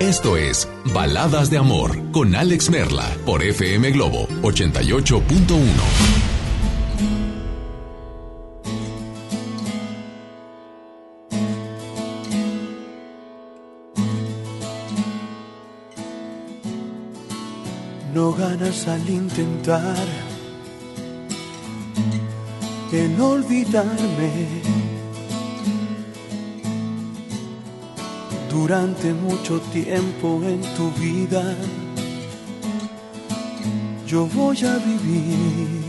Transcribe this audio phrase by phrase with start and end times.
[0.00, 5.30] esto es Baladas de Amor con Alex Merla por FM Globo 88.1.
[18.14, 20.06] No ganas al intentar
[22.92, 24.79] en olvidarme.
[28.50, 31.54] Durante mucho tiempo en tu vida,
[34.06, 35.80] yo voy a vivir.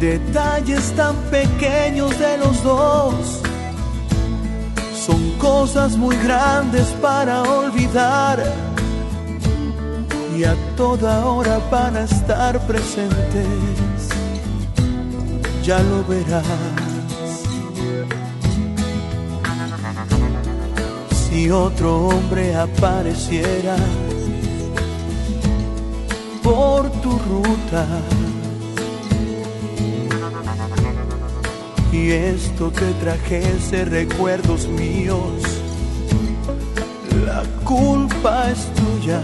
[0.00, 3.40] Detalles tan pequeños de los dos
[5.06, 8.42] son cosas muy grandes para olvidar
[10.36, 14.08] y a toda hora para estar presentes.
[15.62, 16.79] Ya lo verás.
[21.30, 23.76] Si otro hombre apareciera
[26.42, 27.86] por tu ruta
[31.92, 35.40] y esto te trajese recuerdos míos,
[37.24, 39.22] la culpa es tuya.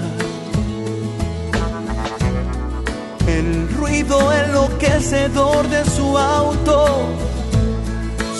[3.26, 7.25] El ruido enloquecedor de su auto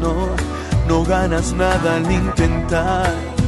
[0.00, 0.14] no,
[0.88, 3.38] no ganas nada al intentar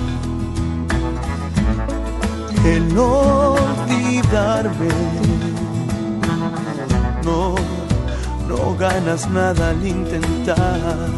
[2.65, 4.89] el olvidarme.
[7.25, 7.55] No,
[8.49, 11.09] no ganas nada al intentar.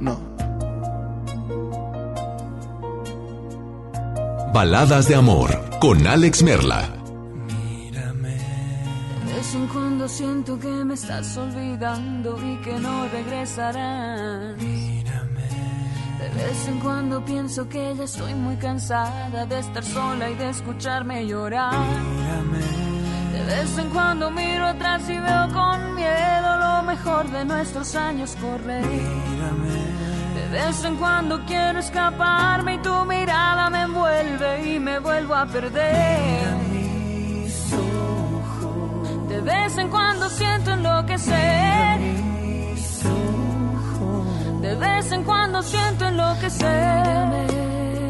[0.00, 0.18] No.
[4.52, 6.99] Baladas de amor con Alex Merla.
[10.10, 14.56] Siento que me estás olvidando y que no regresarás.
[14.58, 20.50] De vez en cuando pienso que ya estoy muy cansada de estar sola y de
[20.50, 21.74] escucharme llorar.
[23.32, 28.36] De vez en cuando miro atrás y veo con miedo lo mejor de nuestros años
[28.40, 28.84] correr.
[28.84, 35.46] De vez en cuando quiero escaparme y tu mirada me envuelve y me vuelvo a
[35.46, 36.69] perder.
[39.40, 42.00] De vez en cuando siento enloquecer.
[44.60, 47.46] De vez en cuando siento enloquecer.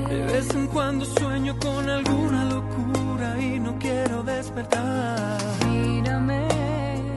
[0.08, 5.38] De vez en cuando sueño con alguna locura y no quiero despertar.
[5.68, 6.48] Mírame.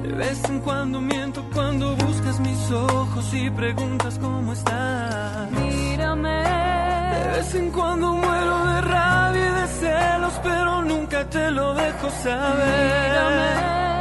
[0.04, 5.50] De vez en cuando miento cuando buscas mis ojos y preguntas cómo estás.
[5.54, 6.44] Mírame.
[7.18, 12.12] De vez en cuando muero de rabia y de celos, pero nunca te lo dejo
[12.12, 13.10] saber.
[13.10, 13.93] Mírame.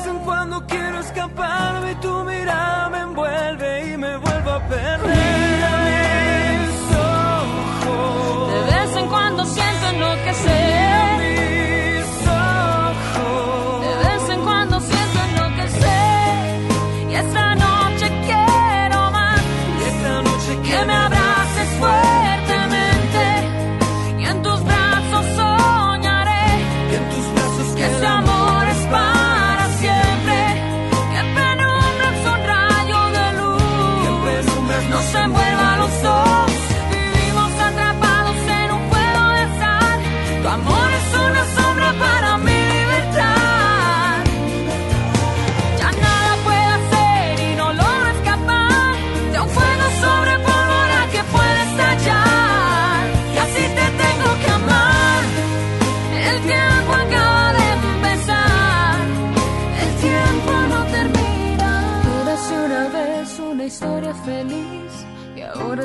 [0.00, 4.60] De vez en cuando quiero escaparme y tu mirada me envuelve y me vuelvo a
[4.66, 5.30] perder.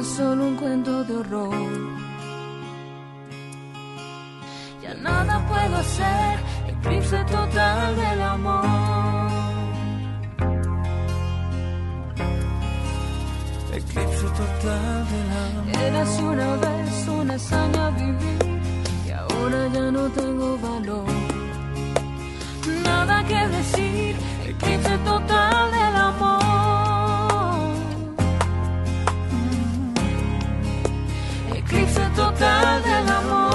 [0.06, 1.56] Solo un cuento de horror.
[4.82, 8.66] Ya nada puedo hacer, eclipse total del amor.
[13.74, 15.82] Eclipse total del amor.
[15.82, 18.62] Era así una vez una hazaña vivir
[19.08, 21.06] y ahora ya no tengo valor.
[22.84, 24.16] Nada que decir,
[24.46, 25.75] eclipse total del amor.
[32.26, 33.55] Total del amor.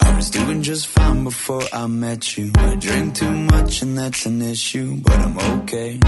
[0.00, 2.50] I was doing just fine before I met you.
[2.56, 6.00] I drink too much and that's an issue, but I'm okay.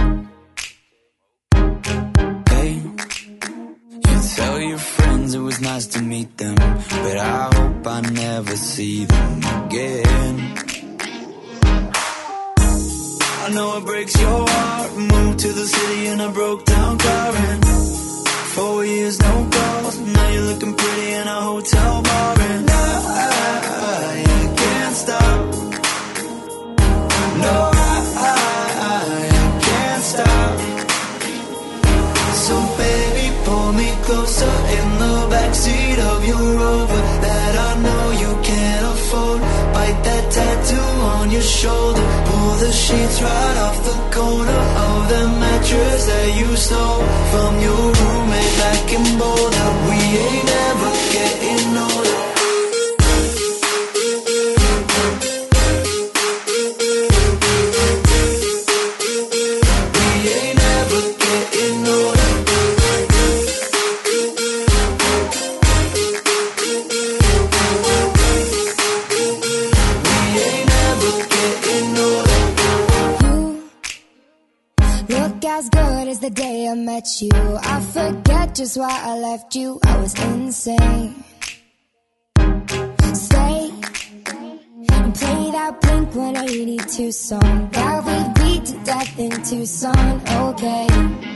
[87.06, 90.20] 182 song that we beat to death in Tucson.
[90.50, 91.35] Okay.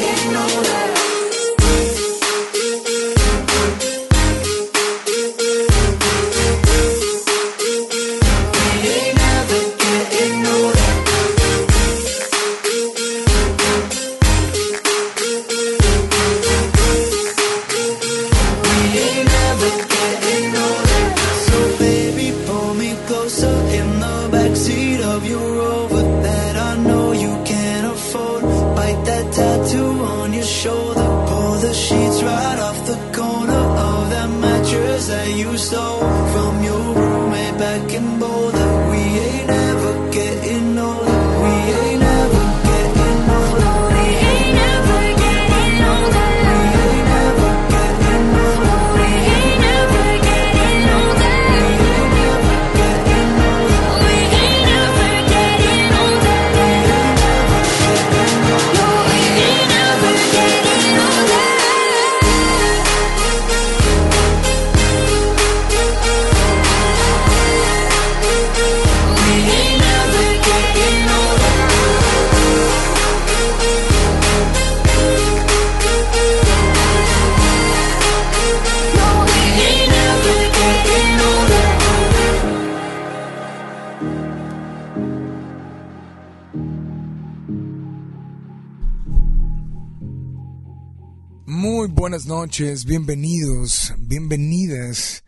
[92.51, 95.23] noches, bienvenidos, bienvenidas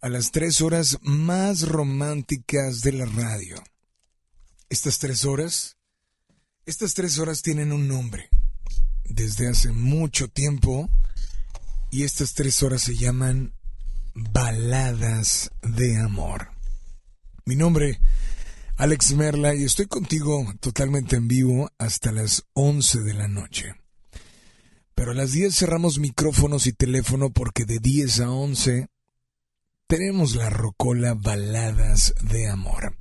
[0.00, 3.56] a las tres horas más románticas de la radio.
[4.68, 5.76] Estas tres horas,
[6.64, 8.28] estas tres horas tienen un nombre
[9.02, 10.88] desde hace mucho tiempo
[11.90, 13.52] y estas tres horas se llaman
[14.14, 16.52] baladas de amor.
[17.44, 17.98] Mi nombre,
[18.76, 23.81] Alex Merla, y estoy contigo totalmente en vivo hasta las 11 de la noche.
[24.94, 28.88] Pero a las 10 cerramos micrófonos y teléfono porque de 10 a 11
[29.86, 32.96] tenemos la rocola Baladas de Amor.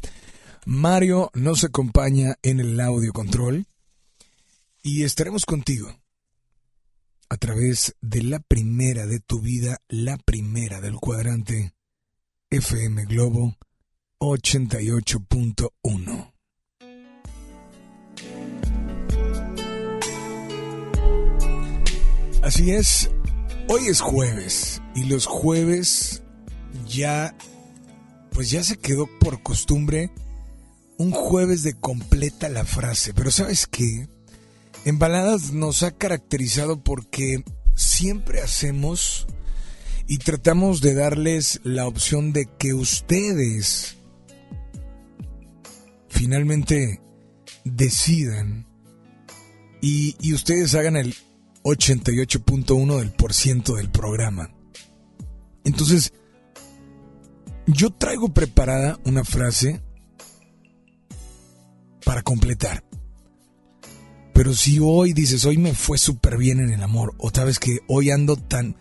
[0.65, 3.65] Mario nos acompaña en el audio control
[4.83, 5.95] y estaremos contigo
[7.29, 11.75] a través de la primera de tu vida, la primera del cuadrante
[12.49, 13.55] FM Globo
[14.19, 16.30] 88.1.
[22.41, 23.11] Así es,
[23.67, 26.23] hoy es jueves y los jueves
[26.87, 27.35] ya,
[28.31, 30.09] pues ya se quedó por costumbre
[30.97, 33.13] un jueves de completa la frase.
[33.13, 34.07] Pero ¿sabes qué?
[34.85, 37.43] En baladas nos ha caracterizado porque
[37.75, 39.27] siempre hacemos
[40.07, 43.97] y tratamos de darles la opción de que ustedes
[46.09, 47.01] finalmente
[47.65, 48.65] decidan
[49.79, 51.15] y, y ustedes hagan el
[51.63, 54.53] 88.1 del por ciento del programa.
[55.63, 56.13] Entonces,
[57.67, 59.81] Yo traigo preparada una frase
[62.03, 62.83] para completar.
[64.33, 67.79] Pero si hoy dices, hoy me fue súper bien en el amor, o sabes que
[67.87, 68.75] hoy ando tan...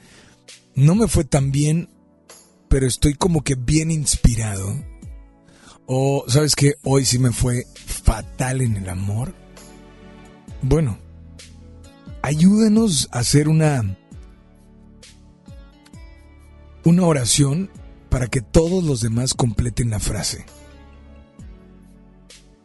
[0.74, 1.90] No me fue tan bien,
[2.68, 4.82] pero estoy como que bien inspirado.
[5.86, 9.34] O sabes que hoy sí me fue fatal en el amor.
[10.62, 10.98] Bueno,
[12.22, 13.96] ayúdenos a hacer una
[16.84, 17.70] una oración
[18.08, 20.44] para que todos los demás completen la frase.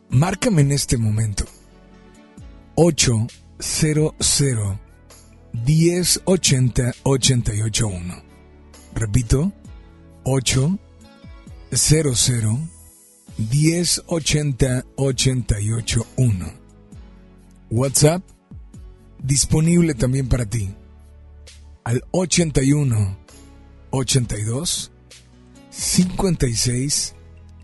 [0.10, 1.46] Márcame en este momento.
[2.76, 4.16] 800
[5.66, 8.24] 1080 881.
[8.94, 9.54] Repito,
[10.24, 10.80] 800
[13.38, 16.54] 1080 881.
[17.70, 18.24] WhatsApp
[19.26, 20.74] disponible también para ti.
[21.84, 23.18] Al 81
[23.92, 24.92] 82
[25.70, 27.16] 56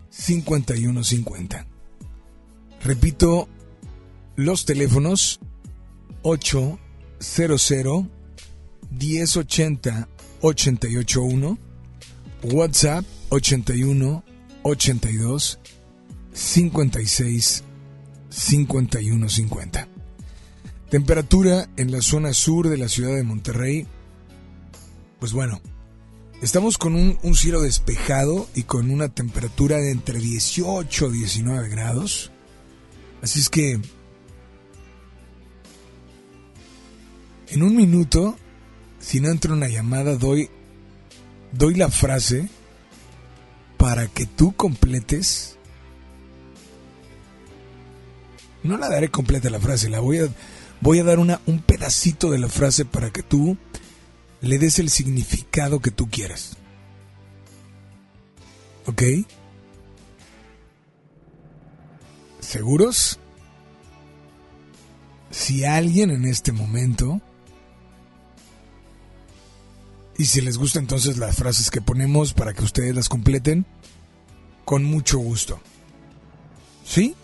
[0.09, 1.67] 51 50.
[2.83, 3.47] Repito,
[4.35, 5.39] los teléfonos
[6.23, 8.07] 800
[8.91, 10.09] 1080
[10.41, 11.57] 881,
[12.43, 14.23] WhatsApp 81
[14.63, 15.59] 82
[16.33, 17.63] 56
[18.29, 19.90] 51 50.
[20.91, 23.87] Temperatura en la zona sur de la ciudad de Monterrey.
[25.21, 25.61] Pues bueno,
[26.41, 32.33] estamos con un, cielo despejado y con una temperatura de entre 18 y 19 grados.
[33.21, 33.79] Así es que
[37.47, 38.35] en un minuto,
[38.99, 40.49] si no entra una llamada, doy,
[41.53, 42.49] doy la frase
[43.77, 45.57] para que tú completes.
[48.63, 50.27] No la daré completa la frase, la voy a,
[50.81, 53.57] voy a dar una, un pedacito de la frase para que tú
[54.41, 56.57] le des el significado que tú quieras.
[58.87, 59.03] ¿Ok?
[62.39, 63.19] ¿Seguros?
[65.29, 67.21] Si alguien en este momento,
[70.17, 73.65] y si les gusta entonces las frases que ponemos para que ustedes las completen,
[74.65, 75.59] con mucho gusto.
[76.83, 77.15] ¿Sí?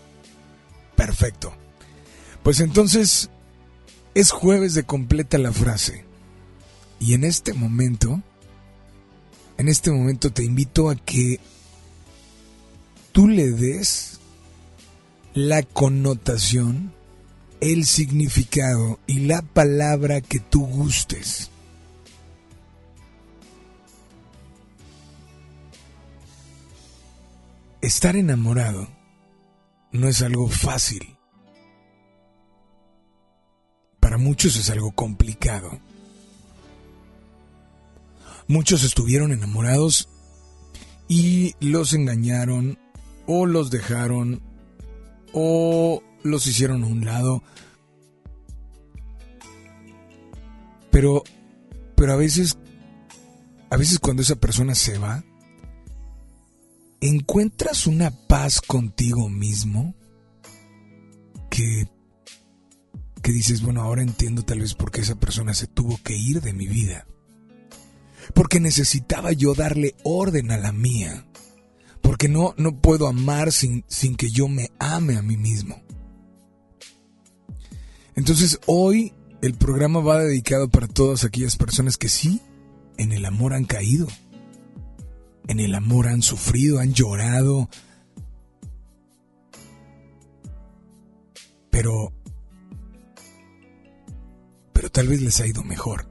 [0.96, 1.52] Perfecto.
[2.42, 3.28] Pues entonces
[4.18, 6.04] es jueves de completa la frase.
[6.98, 8.20] Y en este momento,
[9.58, 11.38] en este momento te invito a que
[13.12, 14.18] tú le des
[15.34, 16.92] la connotación,
[17.60, 21.52] el significado y la palabra que tú gustes.
[27.80, 28.88] Estar enamorado
[29.92, 31.17] no es algo fácil.
[34.08, 35.80] Para muchos es algo complicado.
[38.46, 40.08] Muchos estuvieron enamorados
[41.08, 42.78] y los engañaron
[43.26, 44.40] o los dejaron
[45.34, 47.42] o los hicieron a un lado.
[50.90, 51.22] Pero,
[51.94, 52.56] pero a veces,
[53.68, 55.22] a veces cuando esa persona se va,
[57.02, 59.94] encuentras una paz contigo mismo
[61.50, 61.97] que,
[63.22, 66.40] que dices, bueno, ahora entiendo tal vez por qué esa persona se tuvo que ir
[66.40, 67.06] de mi vida.
[68.34, 71.24] Porque necesitaba yo darle orden a la mía
[72.08, 75.82] porque no, no puedo amar sin, sin que yo me ame a mí mismo.
[78.14, 82.40] Entonces hoy el programa va dedicado para todas aquellas personas que sí,
[82.96, 84.08] en el amor han caído,
[85.48, 87.68] en el amor han sufrido, han llorado,
[91.70, 92.14] pero,
[94.90, 96.08] tal vez les ha ido mejor.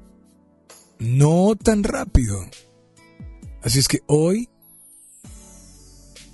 [0.99, 2.45] No tan rápido.
[3.61, 4.49] Así es que hoy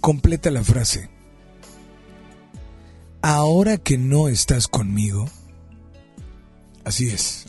[0.03, 1.10] Completa la frase.
[3.21, 5.29] Ahora que no estás conmigo,
[6.84, 7.45] así es.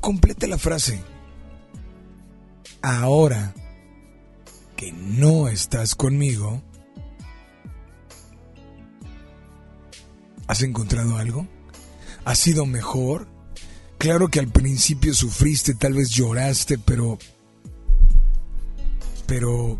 [0.00, 1.02] Completa la frase.
[2.80, 3.52] Ahora
[4.76, 6.62] que no estás conmigo,
[10.46, 11.46] ¿has encontrado algo?
[12.24, 13.26] ¿Ha sido mejor?
[13.98, 17.18] Claro que al principio sufriste, tal vez lloraste, pero
[19.32, 19.78] pero...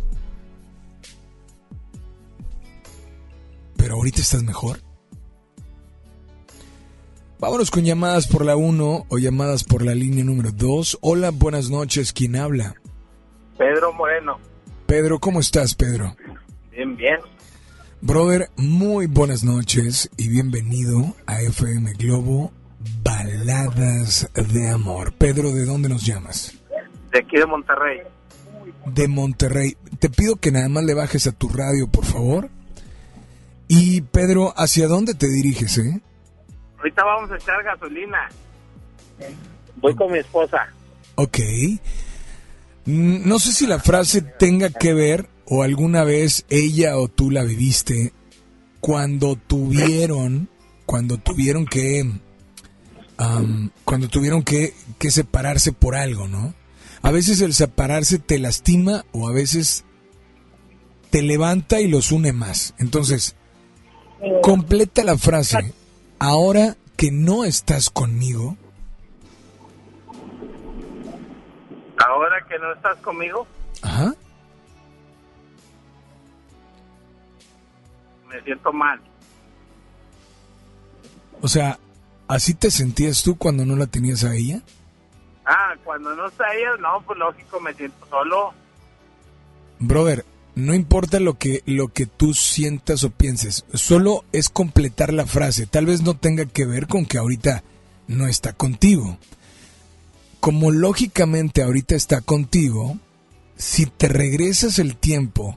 [3.77, 4.79] Pero ahorita estás mejor.
[7.39, 11.01] Vámonos con llamadas por la 1 o llamadas por la línea número 2.
[11.03, 12.15] Hola, buenas noches.
[12.15, 12.77] ¿Quién habla?
[13.59, 14.39] Pedro Moreno.
[14.87, 16.17] Pedro, ¿cómo estás, Pedro?
[16.71, 17.19] Bien, bien.
[18.03, 22.53] Brother, muy buenas noches y bienvenido a FM Globo
[23.05, 25.13] Baladas de Amor.
[25.15, 26.53] Pedro, ¿de dónde nos llamas?
[27.13, 28.01] De aquí de Monterrey.
[28.87, 29.77] De Monterrey.
[30.01, 32.49] Te pido que nada más le bajes a tu radio, por favor.
[33.69, 36.01] Y Pedro, ¿hacia dónde te diriges, eh?
[36.79, 38.29] Ahorita vamos a echar gasolina.
[39.77, 40.67] Voy con mi esposa.
[41.15, 41.39] Ok.
[42.85, 47.31] Mm, No sé si la frase tenga que ver o alguna vez ella o tú
[47.31, 48.15] la viviste
[48.81, 50.49] cuando tuvieron,
[50.87, 52.11] cuando tuvieron que,
[53.85, 56.55] cuando tuvieron que, que separarse por algo, ¿no?
[57.03, 59.85] A veces el separarse te lastima o a veces
[61.11, 62.73] te levanta y los une más.
[62.79, 63.37] Entonces,
[64.41, 65.75] completa la frase.
[66.19, 68.57] Ahora que no estás conmigo,
[71.99, 73.47] Ahora que no estás conmigo,
[73.83, 74.15] ajá,
[78.33, 79.01] me siento mal.
[81.41, 81.79] O sea,
[82.29, 84.63] ¿así te sentías tú cuando no la tenías a ella?
[85.45, 88.55] Ah, cuando no está ella, no, pues lógico, me siento solo.
[89.81, 95.27] Brother, no importa lo que lo que tú sientas o pienses, solo es completar la
[95.27, 95.67] frase.
[95.67, 97.65] Tal vez no tenga que ver con que ahorita
[98.07, 99.19] no está contigo.
[100.39, 102.99] Como lógicamente ahorita está contigo,
[103.57, 105.57] si te regresas el tiempo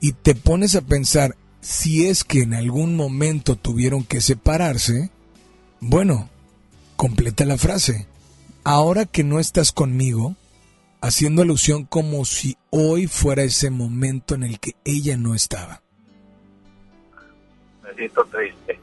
[0.00, 5.10] y te pones a pensar si es que en algún momento tuvieron que separarse,
[5.80, 6.28] bueno,
[6.96, 8.06] completa la frase.
[8.64, 10.36] Ahora que no estás conmigo,
[11.00, 15.82] haciendo alusión como si hoy fuera ese momento en el que ella no estaba.
[17.82, 18.78] Me siento triste.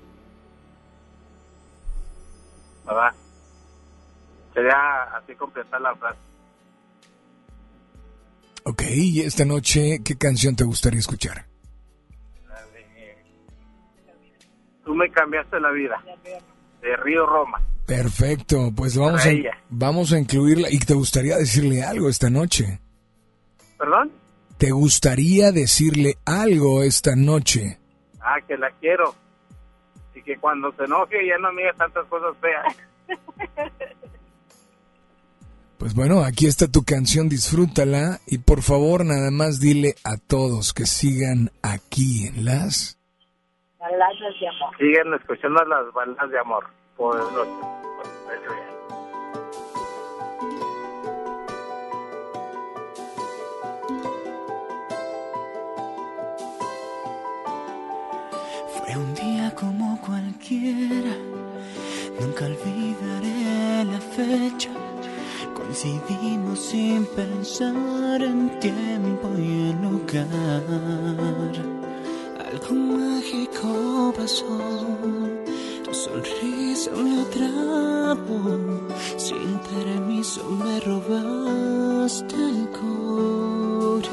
[2.86, 3.14] ¿Verdad?
[4.54, 6.20] Sería así completar la frase.
[8.64, 11.46] Ok, y esta noche, ¿qué canción te gustaría escuchar?
[14.86, 16.02] Tú me cambiaste la vida.
[16.82, 17.62] De Río Roma.
[17.86, 19.30] Perfecto, pues vamos a,
[19.70, 20.70] vamos a incluirla.
[20.72, 22.80] ¿Y te gustaría decirle algo esta noche?
[23.78, 24.12] ¿Perdón?
[24.58, 27.80] ¿Te gustaría decirle algo esta noche?
[28.22, 29.14] Ah, que la quiero.
[30.16, 32.76] Y que cuando se enoje ya no me diga tantas cosas feas.
[35.78, 40.74] Pues bueno, aquí está tu canción, disfrútala y por favor nada más dile a todos
[40.74, 42.95] que sigan aquí en las...
[43.86, 44.76] Baladas de amor.
[44.80, 46.66] Siguen escuchando las balas de amor.
[46.98, 47.46] Por Ya.
[58.74, 61.16] Fue un día como cualquiera,
[62.20, 64.72] nunca olvidaré la fecha.
[65.54, 70.26] Coincidimos sin pensar en tiempo y en lugar.
[72.40, 73.45] Algo mágico
[74.16, 74.46] pasó,
[75.84, 78.40] tu sonrisa me atrapó.
[79.18, 84.06] Sin permiso me robaste el corazón.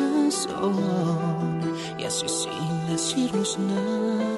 [1.99, 4.32] Y así sin decirnos nada,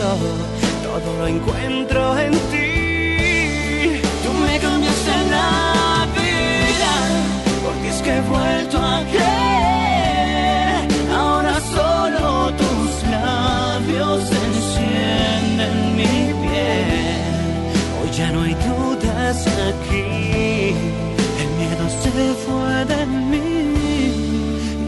[0.00, 4.00] todo lo encuentro en ti.
[4.24, 6.92] Tú me cambiaste la vida,
[7.64, 10.88] porque es que he vuelto a creer.
[11.14, 17.20] Ahora solo tus labios encienden mi piel.
[18.00, 20.74] Hoy ya no hay dudas aquí,
[21.42, 22.10] el miedo se
[22.44, 23.50] fue de mí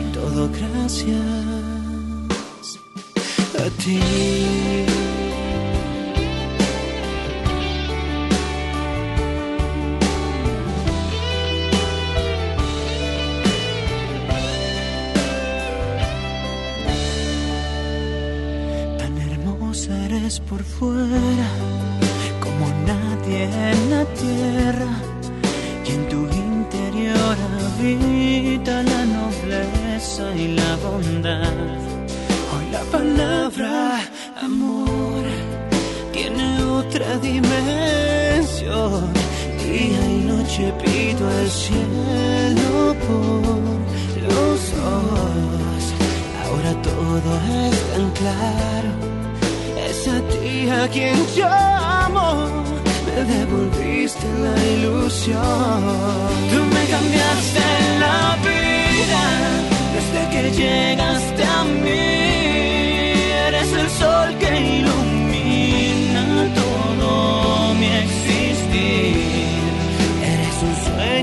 [0.00, 1.42] y todo gracias
[3.58, 4.41] a ti.
[40.52, 45.82] Noche pido al cielo por los dos.
[46.44, 47.30] Ahora todo
[47.68, 48.90] es tan claro.
[49.88, 52.48] Es a ti a quien llamo.
[53.06, 55.82] Me devolviste la ilusión.
[56.50, 57.66] Tú me cambiaste
[58.04, 59.24] la vida
[59.94, 62.12] desde que llegaste a mí.
[63.48, 64.11] Eres el sol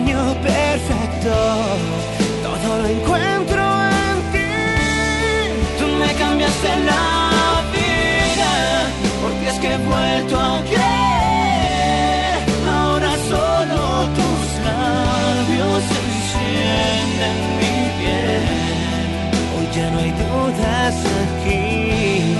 [0.07, 1.33] lo perfecto,
[2.43, 3.63] todo lo encuentro
[4.01, 4.55] en ti.
[5.79, 8.51] Tú me cambiaste la vida,
[9.21, 12.37] porque es que he vuelto a creer.
[12.71, 13.79] Ahora solo
[14.17, 18.43] tus labios encienden mi piel.
[19.55, 22.35] Hoy ya no hay dudas aquí,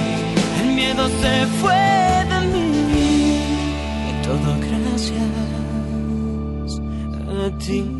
[0.62, 2.09] el miedo se fue
[7.69, 7.99] a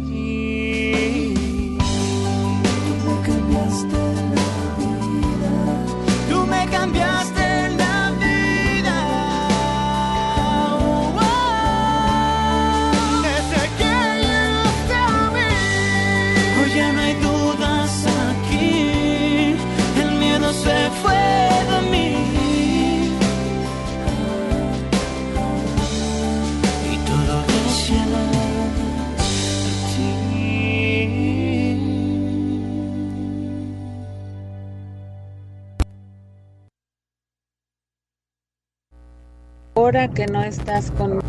[39.90, 41.20] Ahora que no estás con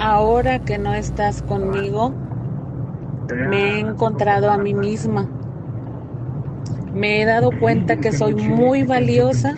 [0.00, 2.12] ahora que no estás conmigo,
[3.48, 5.28] me he encontrado a mí misma.
[6.92, 9.54] Me he dado cuenta que soy muy valiosa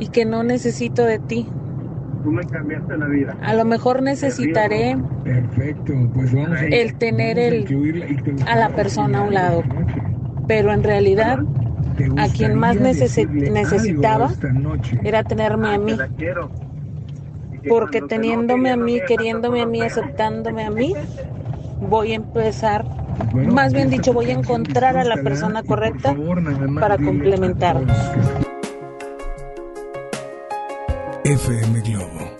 [0.00, 1.46] y que no necesito de ti.
[2.24, 3.36] Tú me cambiaste la vida.
[3.40, 9.22] A lo mejor necesitaré Perfecto, pues vamos a el tener el a la persona a
[9.22, 9.62] un lado,
[10.48, 11.38] pero en realidad
[11.96, 14.32] ¿Te a quien más necesitaba
[15.04, 15.94] era tenerme a mí.
[15.94, 16.50] La quiero.
[17.52, 20.94] Y que Porque teniéndome a mí, queriéndome a mí, aceptándome a mí,
[21.80, 22.84] voy a empezar,
[23.34, 26.14] más bien esta dicho, voy a encontrar a la persona correcta
[26.80, 27.96] para complementarnos.
[31.24, 32.36] FM Globo.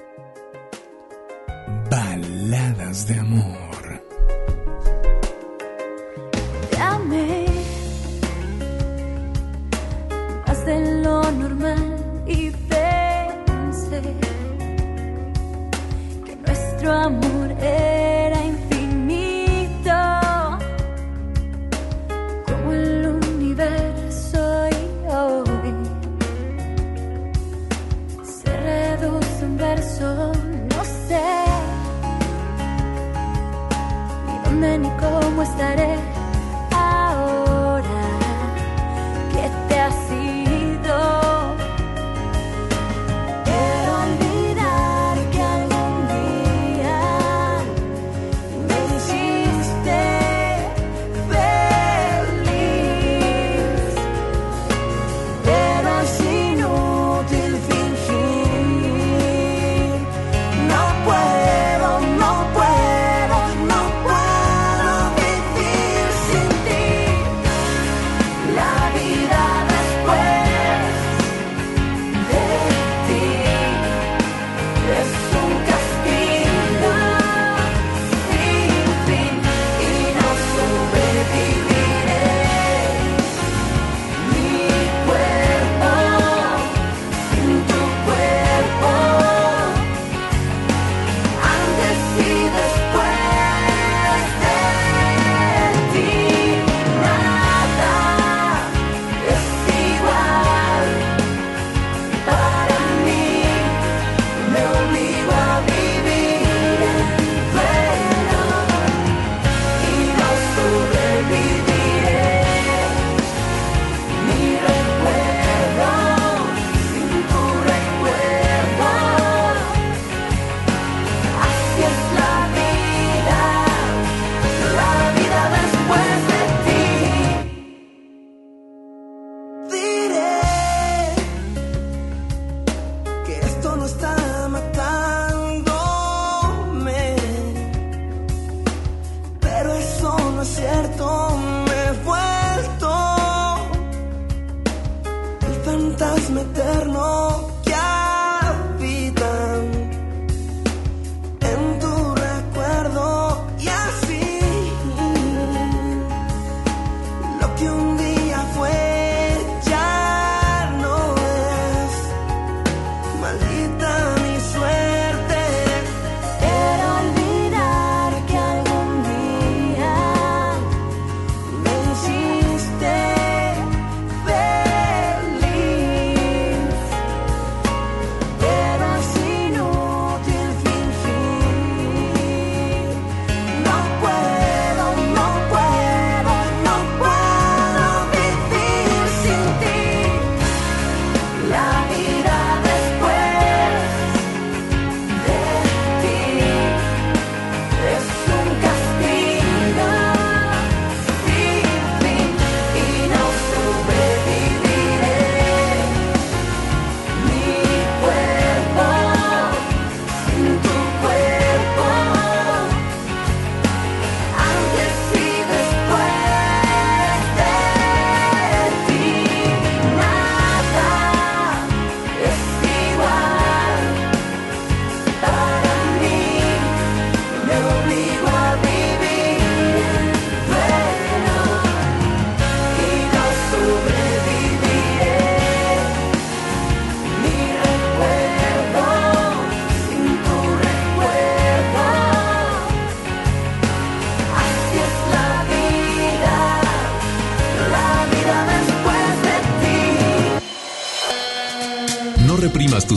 [1.91, 3.64] Baladas de amor.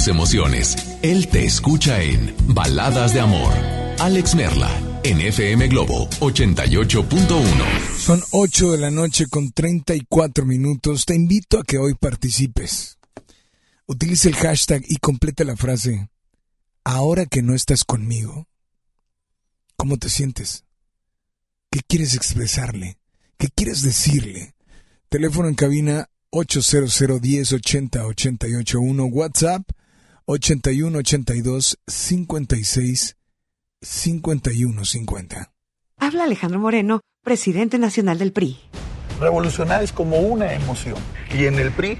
[0.07, 0.97] Emociones.
[1.01, 3.53] Él te escucha en Baladas de Amor.
[3.99, 4.69] Alex Merla,
[5.03, 7.97] en FM Globo 88.1.
[7.97, 11.05] Son 8 de la noche con 34 minutos.
[11.05, 12.97] Te invito a que hoy participes.
[13.85, 16.09] Utilice el hashtag y complete la frase.
[16.83, 18.47] Ahora que no estás conmigo,
[19.75, 20.63] ¿cómo te sientes?
[21.69, 22.97] ¿Qué quieres expresarle?
[23.37, 24.55] ¿Qué quieres decirle?
[25.09, 29.63] Teléfono en cabina 800 1080 881 WhatsApp
[30.29, 33.15] 81 82 56
[33.81, 35.51] 51 50.
[35.99, 38.57] Habla Alejandro Moreno, presidente nacional del PRI.
[39.21, 40.97] Revolucionar es como una emoción.
[41.33, 41.99] Y en el PRI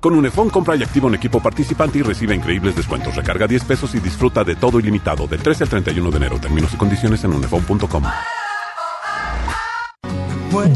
[0.00, 3.14] Con Unifón compra y activa un equipo participante y recibe increíbles descuentos.
[3.14, 6.38] Recarga 10 pesos y disfruta de todo ilimitado del 13 al 31 de enero.
[6.40, 8.04] Términos y condiciones en unifón.com.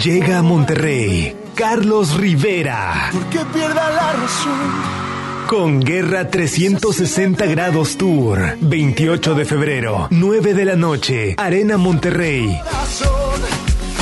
[0.02, 3.10] Llega a Monterrey Carlos Rivera.
[3.30, 5.04] Que pierda la razón.
[5.46, 8.56] Con Guerra 360 Grados Tour.
[8.60, 11.34] 28 de febrero, 9 de la noche.
[11.38, 12.60] Arena Monterrey.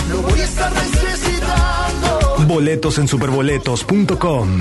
[0.09, 2.37] Lo voy a estar necesitando.
[2.47, 4.61] Boletos en superboletos.com.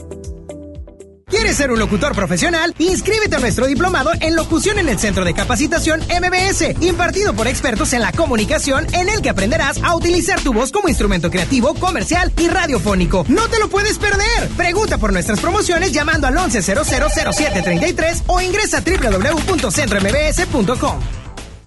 [1.31, 2.75] ¿Quieres ser un locutor profesional?
[2.77, 7.93] Inscríbete a nuestro diplomado en locución en el Centro de Capacitación MBS, impartido por expertos
[7.93, 12.33] en la comunicación, en el que aprenderás a utilizar tu voz como instrumento creativo, comercial
[12.37, 13.23] y radiofónico.
[13.29, 14.49] ¡No te lo puedes perder!
[14.57, 20.99] Pregunta por nuestras promociones llamando al 11000733 o ingresa a www.centrombs.com.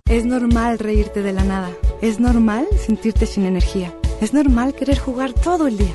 [0.06, 1.70] Es normal reírte de la nada.
[2.02, 3.94] Es normal sentirte sin energía.
[4.20, 5.94] Es normal querer jugar todo el día.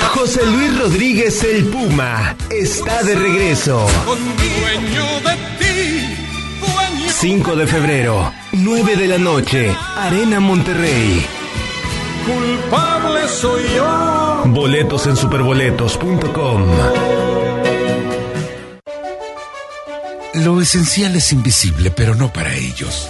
[0.13, 3.87] José Luis Rodríguez el Puma está de regreso.
[7.07, 11.25] 5 de febrero, 9 de la noche, Arena Monterrey.
[12.25, 14.43] Culpable soy yo.
[14.47, 16.65] Boletos en superboletos.com.
[20.33, 23.09] Lo esencial es invisible, pero no para ellos.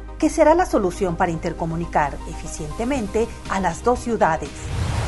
[0.21, 4.51] que será la solución para intercomunicar eficientemente a las dos ciudades.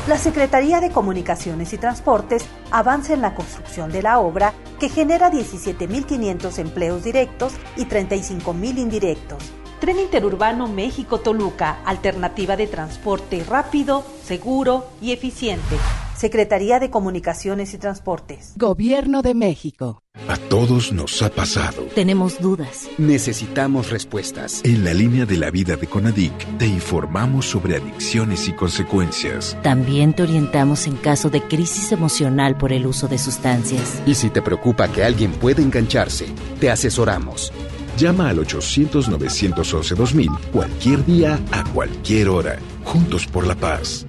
[0.08, 5.30] la Secretaría de Comunicaciones y Transportes avanza en la construcción de la obra que genera
[5.30, 9.63] 17.500 empleos directos y 35.000 indirectos.
[9.80, 15.76] Tren Interurbano México-Toluca, alternativa de transporte rápido, seguro y eficiente.
[16.16, 18.52] Secretaría de Comunicaciones y Transportes.
[18.56, 20.00] Gobierno de México.
[20.28, 21.82] A todos nos ha pasado.
[21.94, 22.88] Tenemos dudas.
[22.98, 24.62] Necesitamos respuestas.
[24.64, 29.58] En la línea de la vida de Conadic te informamos sobre adicciones y consecuencias.
[29.62, 34.00] También te orientamos en caso de crisis emocional por el uso de sustancias.
[34.06, 36.26] Y si te preocupa que alguien pueda engancharse,
[36.60, 37.52] te asesoramos.
[37.96, 42.58] Llama al 800-911-2000 cualquier día, a cualquier hora.
[42.84, 44.06] Juntos por la paz.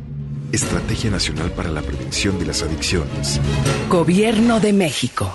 [0.52, 3.40] Estrategia Nacional para la Prevención de las Adicciones.
[3.90, 5.34] Gobierno de México.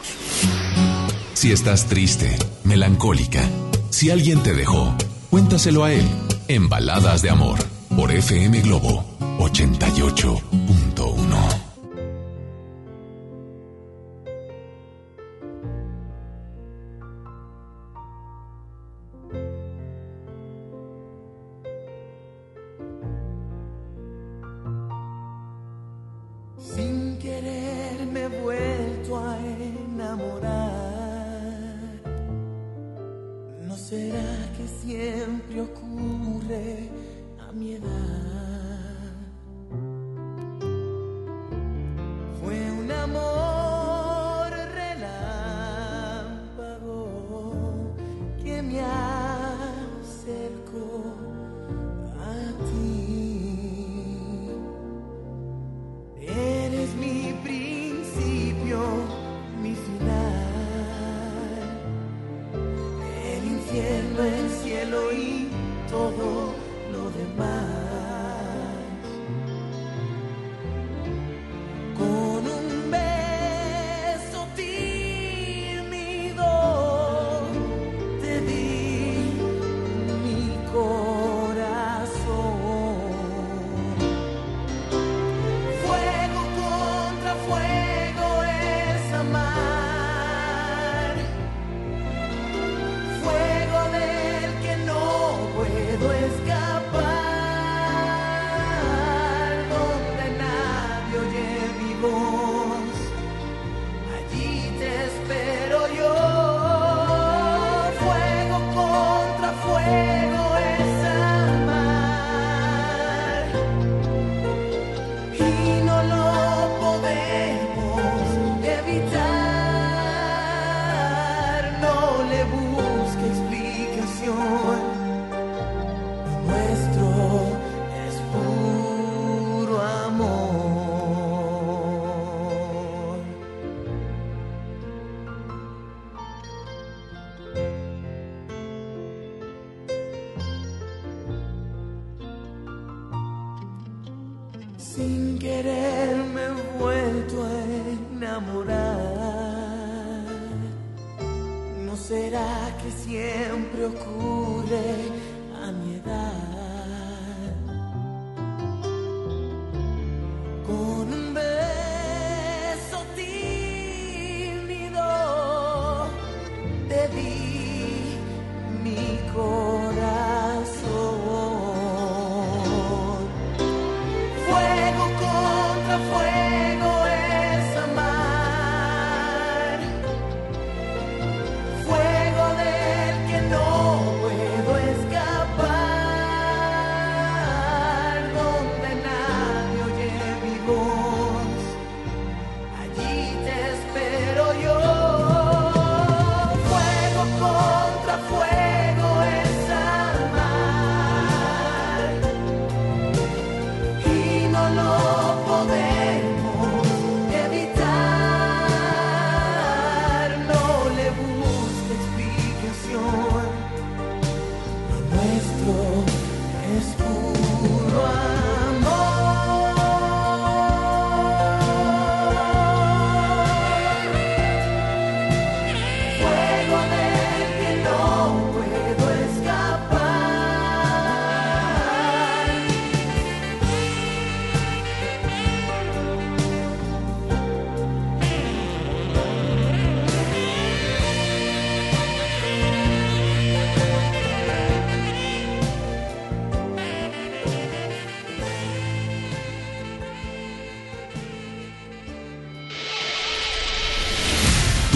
[1.34, 3.42] Si estás triste, melancólica,
[3.90, 4.94] si alguien te dejó,
[5.30, 6.04] cuéntaselo a él
[6.48, 7.58] en Baladas de Amor
[7.96, 9.04] por FM Globo
[9.38, 11.59] 88.1.
[26.60, 30.50] Sin querer me he vuelto a enamorar.
[33.66, 36.88] ¿No será que siempre ocurre
[37.38, 38.39] a mi edad?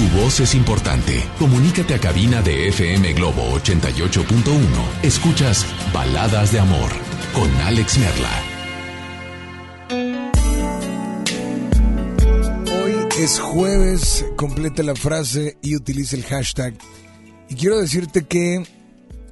[0.09, 1.23] Voz es importante.
[1.39, 4.63] Comunícate a cabina de FM Globo 88.1.
[5.03, 6.91] Escuchas Baladas de Amor
[7.33, 8.43] con Alex Merla.
[12.85, 16.75] Hoy es jueves, completa la frase y utiliza el hashtag.
[17.49, 18.65] Y quiero decirte que,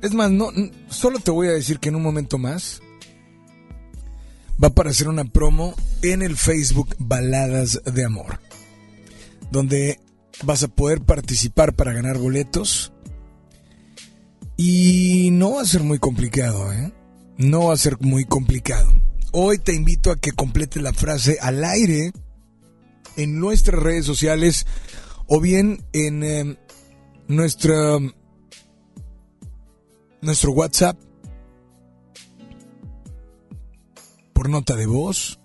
[0.03, 0.51] es más, no,
[0.89, 2.81] solo te voy a decir que en un momento más
[4.63, 8.39] va a aparecer una promo en el Facebook Baladas de Amor,
[9.51, 9.99] donde
[10.45, 12.93] vas a poder participar para ganar boletos.
[14.57, 16.93] Y no va a ser muy complicado, ¿eh?
[17.39, 18.93] No va a ser muy complicado.
[19.33, 22.13] Hoy te invito a que completes la frase al aire
[23.17, 24.67] en nuestras redes sociales
[25.27, 26.59] o bien en eh,
[27.29, 27.99] nuestra
[30.21, 30.97] nuestro WhatsApp
[34.33, 35.41] por nota de voz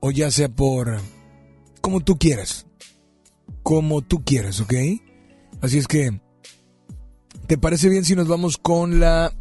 [0.00, 0.98] o ya sea por
[1.80, 2.66] como tú quieras
[3.70, 4.74] como tú quieras ¿ok?
[5.60, 6.20] así es que
[7.46, 9.32] ¿te parece bien si nos vamos con la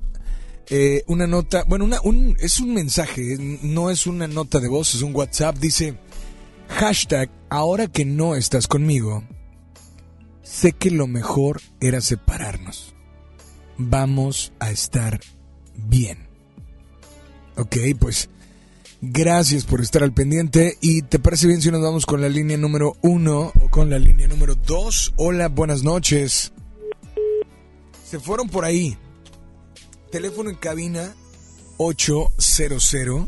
[0.70, 4.94] eh, una nota bueno una, un, es un mensaje no es una nota de voz
[4.94, 5.98] es un WhatsApp dice
[6.70, 9.24] Hashtag, ahora que no estás conmigo,
[10.44, 12.94] sé que lo mejor era separarnos.
[13.78, 15.20] Vamos a estar
[15.76, 16.30] bien.
[17.58, 18.30] Ok, pues
[19.02, 20.78] gracias por estar al pendiente.
[20.82, 24.00] ¿Y te parece bien si nos vamos con la línea número uno o con la
[24.00, 25.14] línea número dos?
[25.18, 26.52] Hola, buenas noches.
[28.06, 28.98] Se fueron por ahí.
[30.12, 31.14] Teléfono en cabina
[31.78, 33.28] 800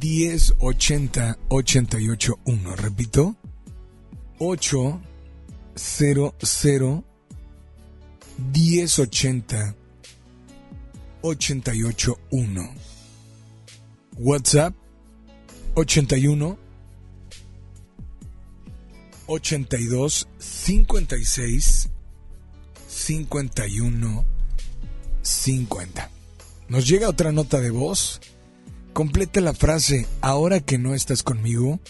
[0.00, 2.76] 1080 881.
[2.76, 3.36] Repito,
[4.38, 6.34] 800
[8.54, 9.74] 1080
[11.22, 12.81] 881.
[14.18, 14.74] WhatsApp
[15.74, 16.58] 81
[19.26, 21.88] 82 56
[22.88, 24.24] 51
[25.22, 26.10] 50.
[26.68, 28.20] Nos llega otra nota de voz.
[28.92, 31.80] Completa la frase ahora que no estás conmigo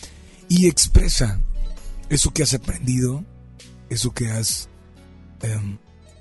[0.48, 1.40] y expresa
[2.08, 3.24] eso que has aprendido,
[3.90, 4.68] eso que has
[5.42, 5.78] em,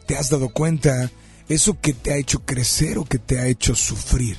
[0.07, 1.11] te has dado cuenta,
[1.49, 4.37] eso que te ha hecho crecer o que te ha hecho sufrir.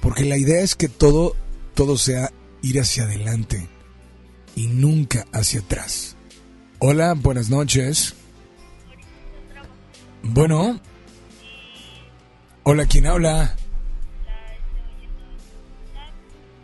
[0.00, 1.34] Porque la idea es que todo
[1.74, 3.68] todo sea ir hacia adelante
[4.56, 6.16] y nunca hacia atrás.
[6.80, 8.14] Hola, buenas noches.
[10.22, 10.80] Bueno.
[12.64, 13.56] Hola, ¿quién habla?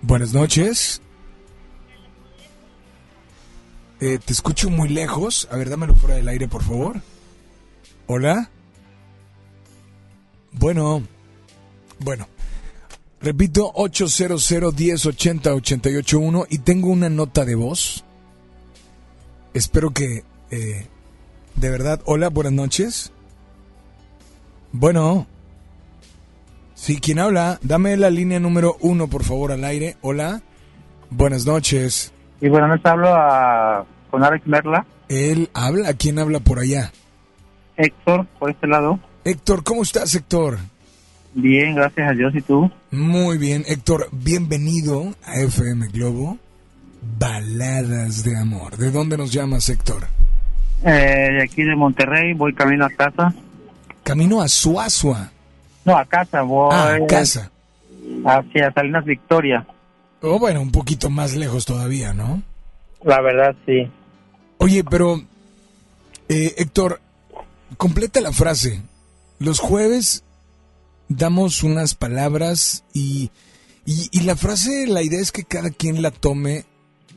[0.02, 1.00] Buenas noches.
[4.00, 5.48] Eh, te escucho muy lejos.
[5.50, 7.00] A ver, dámelo fuera del aire, por favor.
[8.06, 8.50] Hola.
[10.52, 11.04] Bueno.
[12.00, 12.33] Bueno.
[13.24, 18.04] Repito, 800 1080 881 y tengo una nota de voz.
[19.54, 20.24] Espero que...
[20.50, 20.86] eh,
[21.56, 23.12] de verdad, hola, buenas noches.
[24.72, 25.26] Bueno.
[26.74, 27.58] Sí, ¿quién habla?
[27.62, 29.96] Dame la línea número uno, por favor, al aire.
[30.02, 30.42] Hola.
[31.08, 32.12] Buenas noches.
[32.42, 34.84] Y buenas noches, hablo a, con Alex Merla.
[35.08, 35.94] Él habla.
[35.94, 36.92] ¿Quién habla por allá?
[37.78, 39.00] Héctor, por este lado.
[39.24, 40.58] Héctor, ¿cómo estás, Héctor?
[41.34, 42.32] Bien, gracias a Dios.
[42.34, 42.70] ¿Y tú?
[42.92, 44.08] Muy bien, Héctor.
[44.12, 46.38] Bienvenido a FM Globo.
[47.18, 48.76] Baladas de amor.
[48.76, 50.06] ¿De dónde nos llamas, Héctor?
[50.84, 53.34] Eh, de aquí de Monterrey, voy camino a casa.
[54.04, 55.30] Camino a Suazua.
[55.84, 56.70] No, a casa, voy.
[56.72, 57.50] Ah, a casa.
[58.24, 59.66] Hacia Salinas Victoria.
[60.22, 62.42] O bueno, un poquito más lejos todavía, ¿no?
[63.02, 63.90] La verdad, sí.
[64.58, 65.20] Oye, pero,
[66.28, 67.00] eh, Héctor,
[67.76, 68.82] completa la frase.
[69.40, 70.22] Los jueves
[71.08, 73.30] damos unas palabras y,
[73.86, 76.64] y, y la frase, la idea es que cada quien la tome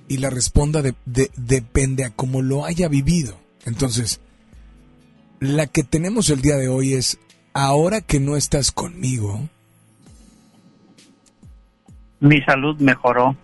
[0.08, 3.38] y la responda de, de- depende a cómo lo haya vivido.
[3.66, 4.22] Entonces,
[5.40, 7.20] la que tenemos el día de hoy es,
[7.54, 9.50] ahora que no estás conmigo,
[12.20, 13.36] Mi salud mejoró.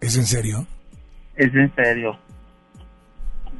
[0.00, 0.66] ¿es en serio?
[1.34, 2.18] Es en serio.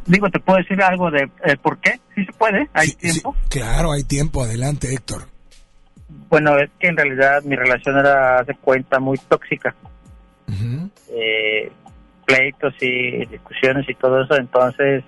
[0.06, 1.98] Digo, ¿te puedo decir algo de eh, por qué?
[2.14, 2.68] ¿Sí se puede?
[2.72, 3.34] ¿Hay tiempo?
[3.50, 5.22] Claro, hay tiempo, adelante, Héctor.
[6.28, 9.74] Bueno, es que en realidad mi relación era, hace cuenta, muy tóxica.
[11.08, 11.72] Eh,
[12.24, 14.36] pleitos y discusiones y todo eso.
[14.36, 15.02] Entonces,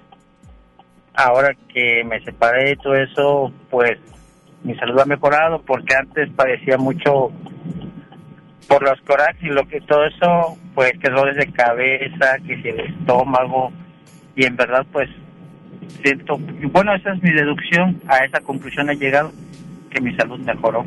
[1.15, 3.99] ahora que me separé y todo eso, pues
[4.65, 7.31] mi salud ha mejorado porque antes padecía mucho
[8.67, 12.69] por los corajes y lo que todo eso, pues que dolores de cabeza, que si
[12.69, 13.73] el estómago
[14.39, 15.11] y en verdad pues
[16.01, 16.39] siento,
[16.73, 19.33] bueno, esa es mi deducción, a esa conclusión he llegado,
[19.91, 20.87] que mi salud mejoró.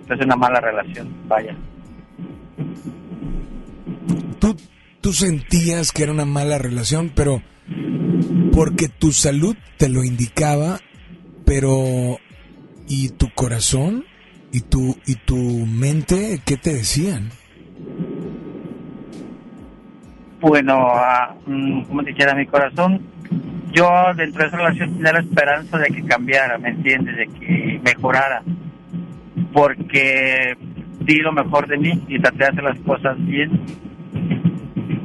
[0.00, 1.54] Esto es una mala relación, vaya.
[4.38, 4.56] ¿Tú
[5.02, 7.42] tú sentías que era una mala relación, pero
[8.52, 10.80] porque tu salud te lo indicaba,
[11.44, 12.18] pero
[12.88, 14.06] ¿y tu corazón?
[14.52, 17.30] ¿Y tu, y tu mente qué te decían?
[20.40, 23.00] Bueno, ah, mm, como dijera, mi corazón,
[23.72, 27.16] yo dentro de esa relación tenía la esperanza de que cambiara, ¿me entiendes?
[27.16, 28.42] De que mejorara.
[29.52, 30.56] Porque
[31.00, 33.60] di lo mejor de mí y traté de hacer las cosas bien.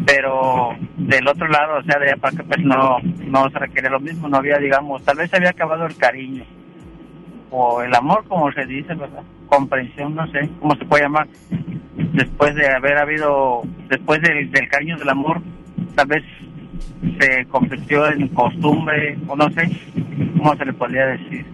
[0.05, 4.27] Pero del otro lado, o sea, de acá, pues no, no se requiere lo mismo,
[4.27, 6.43] no había, digamos, tal vez se había acabado el cariño
[7.51, 9.23] o el amor, como se dice, ¿verdad?
[9.51, 11.27] Comprensión, no sé cómo se puede llamar.
[12.13, 15.41] Después de haber habido, después del, del cariño del amor,
[15.95, 16.23] tal vez
[17.19, 19.69] se convirtió en costumbre, o no sé
[20.37, 21.45] cómo se le podría decir.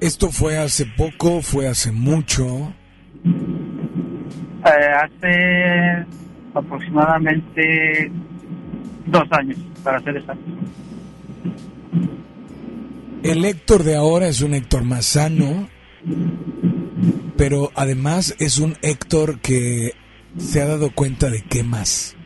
[0.00, 1.42] ¿Esto fue hace poco?
[1.42, 2.72] ¿Fue hace mucho?
[3.24, 6.06] Eh, hace
[6.54, 8.10] aproximadamente
[9.06, 10.44] dos años, para ser exacto.
[13.22, 15.68] El Héctor de ahora es un Héctor más sano,
[17.36, 19.92] pero además es un Héctor que
[20.38, 22.16] se ha dado cuenta de qué más.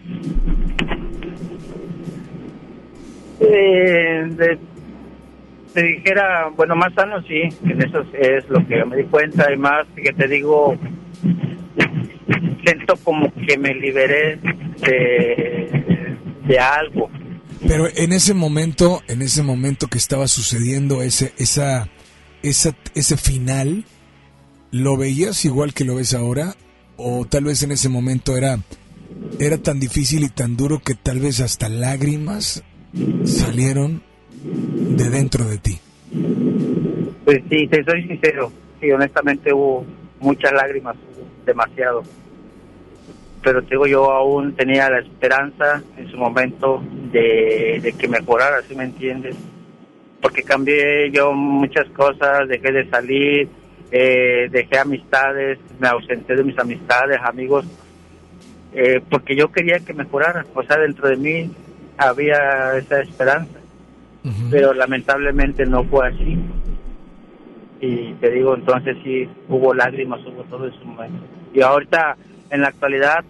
[3.40, 4.58] Eh, de,
[5.72, 9.56] te dijera, bueno, más sano sí, que eso es lo que me di cuenta y
[9.56, 10.76] más que te digo,
[12.64, 16.16] siento como que me liberé de,
[16.46, 17.10] de algo.
[17.66, 21.88] Pero en ese momento, en ese momento que estaba sucediendo ese, esa,
[22.44, 23.84] esa, ese final,
[24.70, 26.54] ¿lo veías igual que lo ves ahora?
[26.96, 28.58] O tal vez en ese momento era,
[29.38, 32.62] era tan difícil y tan duro que tal vez hasta lágrimas
[33.24, 34.02] salieron
[34.44, 35.78] de dentro de ti.
[37.24, 39.86] Pues sí, te soy sincero, sí, honestamente hubo
[40.20, 40.96] muchas lágrimas,
[41.46, 42.02] demasiado.
[43.42, 48.74] Pero te digo, yo aún tenía la esperanza en su momento de, que mejorara, ¿sí
[48.74, 49.34] me entiendes?
[50.24, 53.46] Porque cambié yo muchas cosas, dejé de salir,
[53.90, 57.66] eh, dejé amistades, me ausenté de mis amistades, amigos,
[58.72, 61.50] eh, porque yo quería que mejorara, o sea, dentro de mí
[61.98, 63.58] había esa esperanza,
[64.50, 66.38] pero lamentablemente no fue así.
[67.82, 71.22] Y te digo, entonces sí, hubo lágrimas, hubo todo en su momento.
[71.52, 72.16] Y ahorita,
[72.48, 73.22] en la actualidad,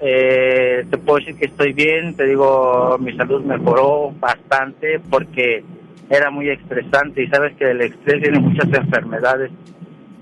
[0.00, 5.62] eh, te puedo decir que estoy bien, te digo, mi salud mejoró bastante porque
[6.10, 9.50] era muy estresante y sabes que el estrés tiene muchas enfermedades.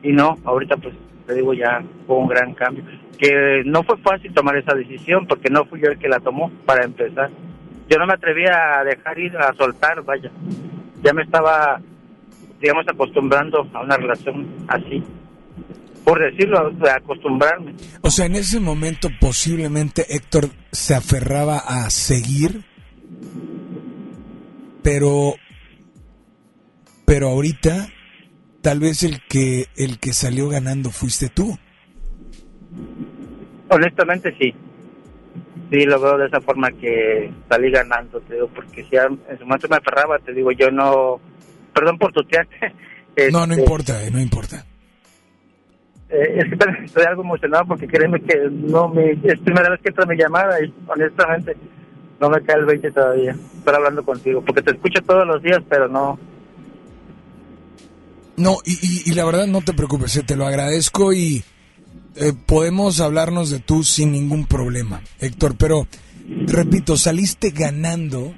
[0.03, 0.95] Y no, ahorita pues
[1.27, 2.85] te digo ya fue un gran cambio.
[3.19, 6.51] Que no fue fácil tomar esa decisión porque no fui yo el que la tomó
[6.65, 7.31] para empezar.
[7.89, 10.31] Yo no me atrevía a dejar ir, a soltar, vaya.
[11.03, 11.81] Ya me estaba,
[12.61, 15.03] digamos, acostumbrando a una relación así.
[16.05, 17.75] Por decirlo, de acostumbrarme.
[18.03, 22.63] O sea, en ese momento posiblemente Héctor se aferraba a seguir,
[24.83, 25.35] pero,
[27.11, 27.89] pero ahorita
[28.63, 31.59] tal vez el que el que salió ganando fuiste tú.
[33.69, 34.55] Honestamente sí.
[35.73, 39.45] Sí, lo veo de esa forma que salí ganando, te digo, porque si en su
[39.45, 41.21] momento me aferraba, te digo, yo no...
[41.75, 42.73] Perdón por tutearte.
[43.33, 44.65] No, no Este, importa, eh, no importa.
[46.11, 49.19] eh, es que estoy algo emocionado porque créeme que no me...
[49.25, 51.57] Es primera vez que entra mi llamada y honestamente
[52.21, 53.33] no me cae el 20 todavía.
[53.33, 56.17] Estoy hablando contigo, porque te escucho todos los días, pero no...
[58.37, 61.43] No, y, y- y la verdad no te preocupes, eh, te lo agradezco y
[62.17, 65.87] eh, podemos hablarnos de tú sin ningún problema, Héctor, pero
[66.47, 68.35] repito, saliste ganando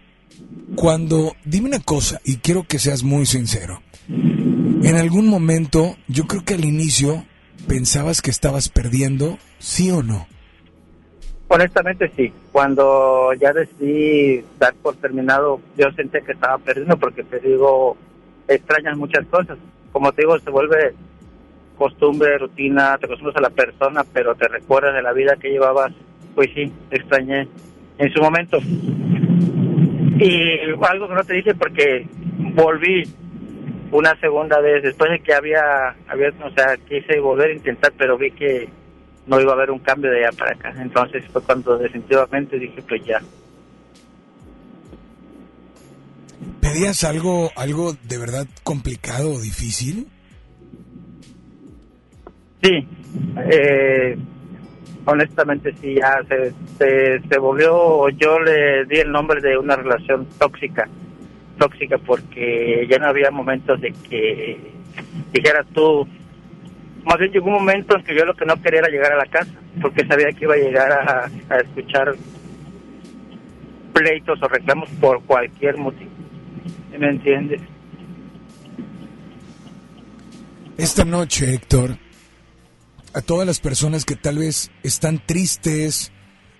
[0.74, 6.44] cuando, dime una cosa, y quiero que seas muy sincero, en algún momento, yo creo
[6.44, 7.24] que al inicio,
[7.68, 10.26] pensabas que estabas perdiendo, sí o no.
[11.48, 12.32] Honestamente sí.
[12.50, 17.96] Cuando ya decidí dar por terminado, yo sentí que estaba perdiendo porque te digo,
[18.48, 19.58] extrañas muchas cosas.
[19.92, 20.94] Como te digo, se vuelve
[21.76, 25.92] costumbre, rutina, te acostumbras a la persona, pero te recuerdas de la vida que llevabas.
[26.34, 27.46] Pues sí, extrañé
[27.98, 28.58] en su momento.
[30.18, 32.06] Y algo que no te dije porque
[32.54, 33.02] volví
[33.90, 38.16] una segunda vez después de que había, había o sea, quise volver a intentar, pero
[38.16, 38.68] vi que
[39.26, 40.74] no iba a haber un cambio de allá para acá.
[40.80, 43.20] Entonces fue cuando definitivamente dije, pues ya.
[46.60, 50.08] ¿Pedías algo, algo de verdad complicado o difícil?
[52.62, 52.86] Sí,
[53.50, 54.16] eh,
[55.04, 60.26] honestamente sí, ya se, se, se volvió, yo le di el nombre de una relación
[60.38, 60.88] tóxica,
[61.58, 64.72] tóxica porque ya no había momentos de que
[65.32, 66.06] dijeras tú,
[67.04, 69.16] más bien llegó un momento en que yo lo que no quería era llegar a
[69.16, 72.14] la casa, porque sabía que iba a llegar a, a escuchar
[73.92, 76.11] pleitos o reclamos por cualquier motivo.
[76.92, 77.60] ¿Sí ¿Me entiendes?
[80.76, 81.96] Esta noche, Héctor,
[83.14, 86.12] a todas las personas que tal vez están tristes,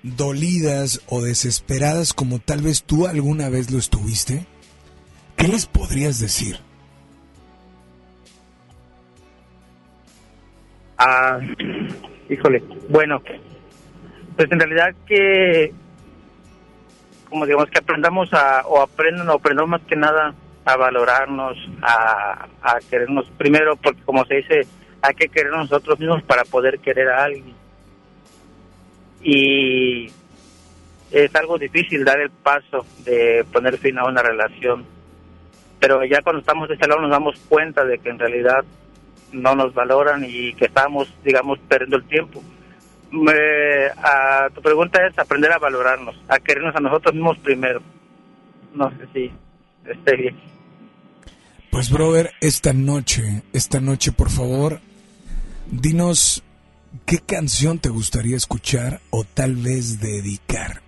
[0.03, 4.47] dolidas o desesperadas como tal vez tú alguna vez lo estuviste,
[5.37, 6.59] ¿qué les podrías decir?
[10.99, 11.41] Ah,
[12.29, 13.21] híjole, bueno,
[14.37, 15.73] pues en realidad que,
[17.33, 20.35] como digamos que aprendamos a, o aprendan o aprendamos más que nada
[20.67, 22.47] a valorarnos, a,
[22.91, 24.67] querernos primero, porque como se dice,
[25.01, 27.55] hay que querer nosotros mismos para poder querer a alguien.
[29.23, 30.13] Y
[31.11, 34.85] es algo difícil dar el paso de poner fin a una relación.
[35.81, 38.63] Pero ya cuando estamos de este lado nos damos cuenta de que en realidad
[39.33, 42.43] no nos valoran y que estamos, digamos, perdiendo el tiempo.
[43.13, 47.83] Me, a, tu pregunta es aprender a valorarnos, a querernos a nosotros mismos primero.
[48.75, 49.31] No sé si
[49.85, 50.41] esté bien.
[51.71, 54.81] Pues, brother, esta noche, esta noche, por favor,
[55.71, 56.43] dinos
[57.07, 60.81] qué canción te gustaría escuchar o tal vez dedicar.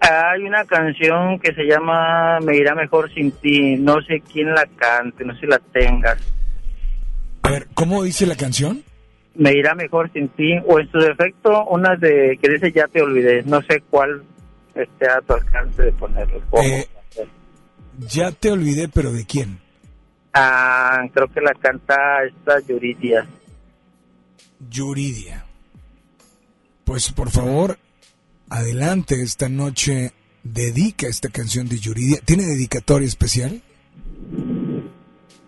[0.00, 3.76] Hay una canción que se llama Me irá mejor sin ti.
[3.76, 6.18] No sé quién la cante, no sé si la tengas.
[7.42, 8.82] A ver, ¿cómo dice la canción?
[9.34, 10.54] Me irá mejor sin ti.
[10.66, 13.42] O en su defecto, una de que dice Ya te olvidé.
[13.44, 14.22] No sé cuál
[14.74, 16.40] esté a tu alcance de ponerlo.
[16.62, 16.86] Eh,
[17.98, 19.58] ya te olvidé, pero ¿de quién?
[20.32, 23.26] Ah, creo que la canta esta Yuridia.
[24.68, 25.44] Yuridia.
[26.84, 27.78] Pues por favor,
[28.48, 30.12] adelante esta noche.
[30.42, 32.18] Dedica esta canción de Yuridia.
[32.24, 33.60] ¿Tiene dedicatoria especial?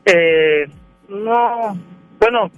[0.05, 0.66] Eh,
[1.09, 1.78] no,
[2.20, 2.51] bueno,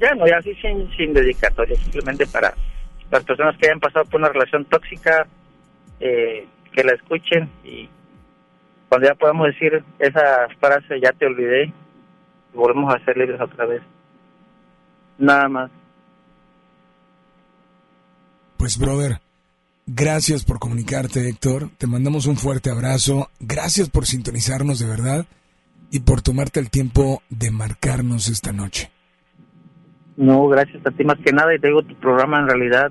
[0.00, 2.54] ya no, ya sí sin, sin dedicatoria, simplemente para
[3.10, 5.26] las personas que hayan pasado por una relación tóxica,
[6.00, 7.88] eh, que la escuchen y
[8.88, 11.72] cuando ya podamos decir esa frase, ya te olvidé,
[12.54, 13.82] volvemos a ser libres otra vez.
[15.18, 15.70] Nada más.
[18.56, 19.18] Pues, brother,
[19.86, 21.70] gracias por comunicarte, Héctor.
[21.76, 23.30] Te mandamos un fuerte abrazo.
[23.40, 25.26] Gracias por sintonizarnos de verdad
[25.90, 28.90] y por tomarte el tiempo de marcarnos esta noche.
[30.18, 32.90] No, gracias a ti más que nada y te digo, tu programa en realidad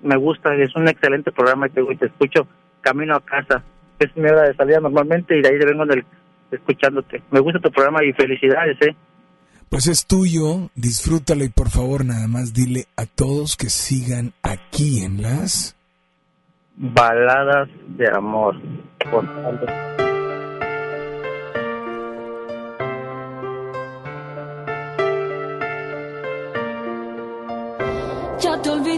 [0.00, 2.46] me gusta, es un excelente programa y te, te escucho
[2.82, 3.64] camino a casa.
[3.98, 6.04] Es mi hora de salida normalmente y de ahí te vengo del,
[6.52, 7.20] escuchándote.
[7.32, 8.94] Me gusta tu programa y felicidades, ¿eh?
[9.68, 15.02] Pues es tuyo, disfrútalo y por favor nada más dile a todos que sigan aquí
[15.02, 15.76] en las
[16.76, 18.56] baladas de amor.
[19.10, 20.09] Por favor.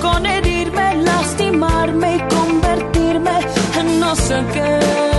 [0.00, 3.38] Con herirme, lastimarme y convertirme
[3.78, 5.13] en no sé qué.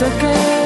[0.00, 0.57] En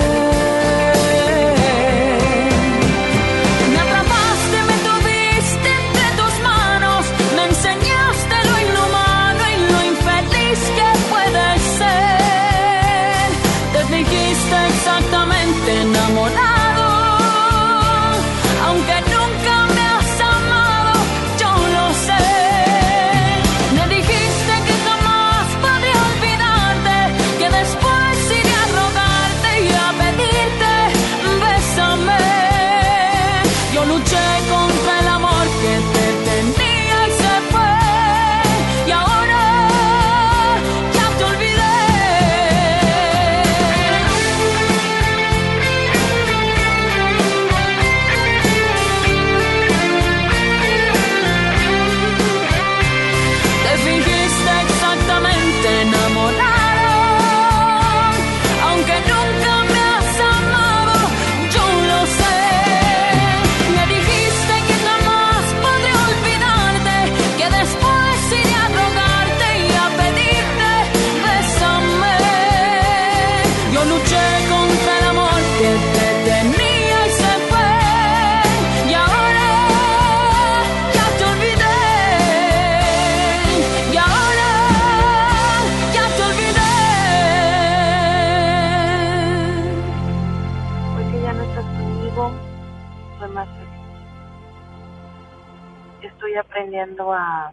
[97.14, 97.52] a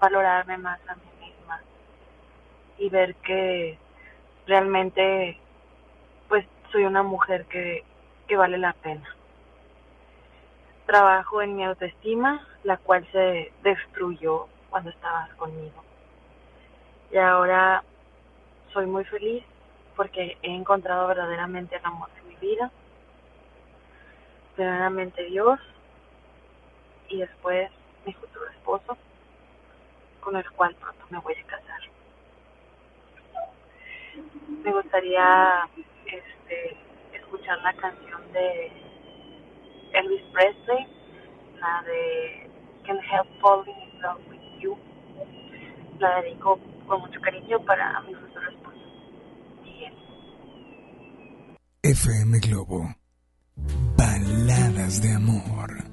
[0.00, 1.60] valorarme más a mí misma
[2.78, 3.78] y ver que
[4.46, 5.38] realmente
[6.28, 7.84] pues soy una mujer que,
[8.26, 9.08] que vale la pena.
[10.86, 15.82] Trabajo en mi autoestima, la cual se destruyó cuando estabas conmigo.
[17.12, 17.84] Y ahora
[18.72, 19.44] soy muy feliz
[19.96, 22.70] porque he encontrado verdaderamente el amor de mi vida,
[24.56, 25.60] verdaderamente Dios
[27.08, 27.70] y después
[28.04, 28.96] mi futuro esposo,
[30.20, 31.80] con el cual pronto me voy a casar.
[34.64, 35.68] Me gustaría
[36.06, 36.76] este,
[37.12, 38.72] escuchar la canción de
[39.92, 40.86] Elvis Presley,
[41.58, 42.50] la de
[42.84, 44.76] Can't Help Falling in Love with You.
[45.98, 48.78] La dedico con mucho cariño para mi futuro esposo.
[49.62, 49.94] Miguel.
[51.82, 52.94] FM Globo.
[53.96, 55.92] Baladas de amor.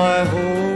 [0.00, 0.69] my home.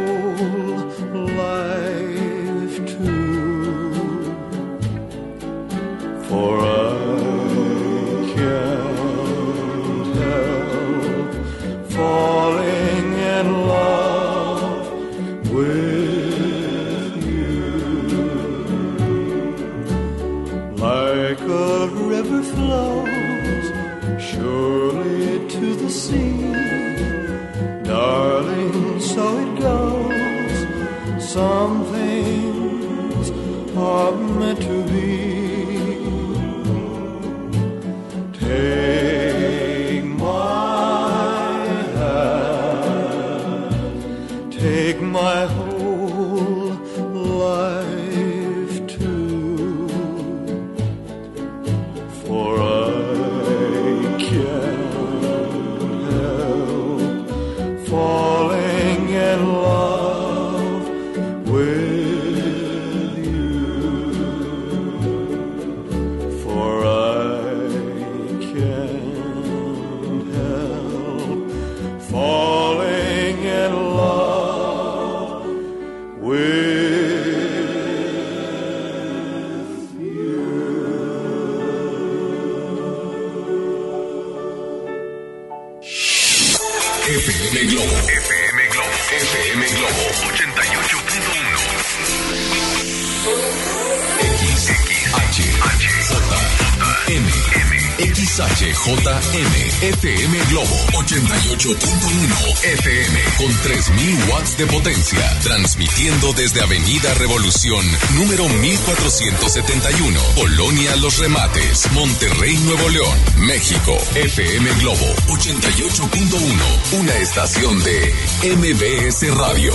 [107.45, 107.85] Revolución,
[108.15, 113.99] número 1471, Colonia Los Remates, Monterrey, Nuevo León, México.
[114.15, 118.15] FM Globo 88.1, una estación de
[118.57, 119.75] MBS Radio.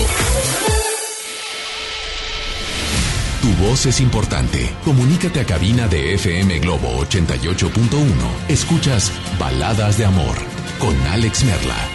[3.43, 4.73] Tu voz es importante.
[4.83, 8.09] Comunícate a cabina de FM Globo 88.1.
[8.47, 10.37] Escuchas Baladas de Amor
[10.79, 11.88] con Alex Merla.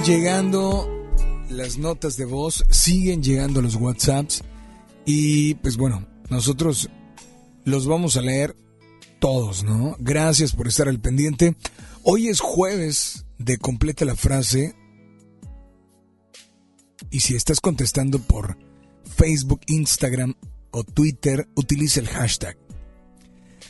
[0.00, 0.88] Llegando
[1.48, 4.42] las notas de voz, siguen llegando los WhatsApps
[5.04, 6.90] y pues bueno, nosotros
[7.64, 8.56] los vamos a leer
[9.20, 9.94] todos, ¿no?
[10.00, 11.56] Gracias por estar al pendiente.
[12.02, 14.74] Hoy es jueves de completa la frase
[17.10, 18.58] Y si estás contestando por
[19.04, 20.34] Facebook, Instagram
[20.72, 22.58] o Twitter, utiliza el hashtag.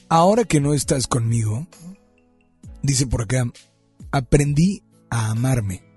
[0.09, 1.67] Ahora que no estás conmigo,
[2.83, 3.45] dice por acá,
[4.13, 5.92] aprendí a amarme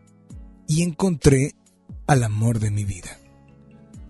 [0.67, 1.55] y encontré
[2.07, 3.19] al amor de mi vida.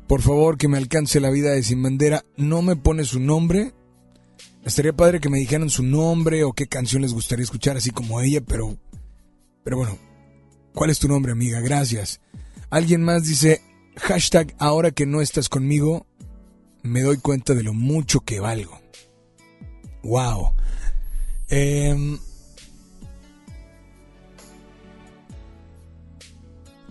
[0.08, 2.24] Por favor, que me alcance la vida de Sin Bandera.
[2.38, 3.74] No me pone su nombre.
[4.64, 8.22] Estaría padre que me dijeran su nombre o qué canción les gustaría escuchar, así como
[8.22, 8.78] ella, pero.
[9.64, 9.98] Pero bueno,
[10.74, 11.60] ¿cuál es tu nombre, amiga?
[11.60, 12.22] Gracias.
[12.70, 13.62] Alguien más dice:
[13.98, 16.06] hashtag ahora que no estás conmigo,
[16.84, 18.80] me doy cuenta de lo mucho que valgo.
[20.04, 20.52] Wow.
[21.50, 22.20] Em,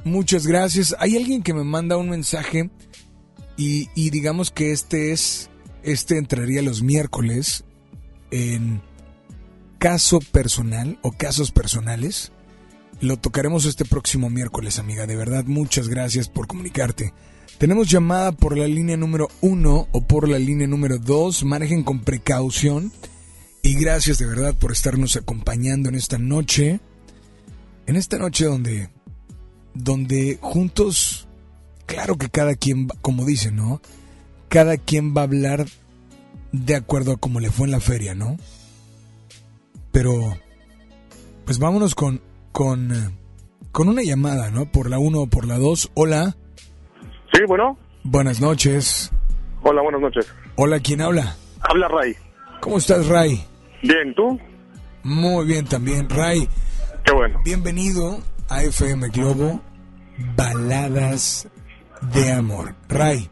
[0.05, 0.94] muchas gracias.
[0.98, 2.70] Hay alguien que me manda un mensaje
[3.57, 5.50] y, y digamos que este es,
[5.82, 7.64] este entraría los miércoles
[8.30, 8.82] en
[9.78, 12.32] caso personal o casos personales.
[13.00, 15.07] Lo tocaremos este próximo miércoles, amiga.
[15.07, 17.12] De verdad, muchas gracias por comunicarte.
[17.59, 21.44] Tenemos llamada por la línea número uno o por la línea número dos.
[21.44, 22.92] Manejen con precaución.
[23.62, 26.80] Y gracias de verdad por estarnos acompañando en esta noche.
[27.86, 28.88] En esta noche donde,
[29.75, 31.25] donde juntos
[31.87, 33.81] Claro que cada quien, como dice, ¿no?
[34.49, 35.66] Cada quien va a hablar
[36.53, 38.37] de acuerdo a cómo le fue en la feria, ¿no?
[39.93, 40.12] Pero,
[41.45, 42.20] pues vámonos con,
[42.53, 43.16] con,
[43.70, 44.70] con una llamada, ¿no?
[44.70, 45.91] Por la 1 o por la 2.
[45.95, 46.35] Hola.
[47.33, 47.77] Sí, bueno.
[48.03, 49.11] Buenas noches.
[49.62, 50.33] Hola, buenas noches.
[50.57, 51.37] Hola, ¿quién habla?
[51.61, 52.14] Habla Ray.
[52.61, 53.45] ¿Cómo estás, Ray?
[53.83, 54.39] Bien, ¿tú?
[55.03, 56.49] Muy bien también, Ray.
[57.05, 57.41] Qué bueno.
[57.45, 58.18] Bienvenido
[58.55, 59.61] a FM Globo,
[60.36, 61.48] Baladas
[62.14, 62.74] de amor.
[62.88, 63.28] Ray,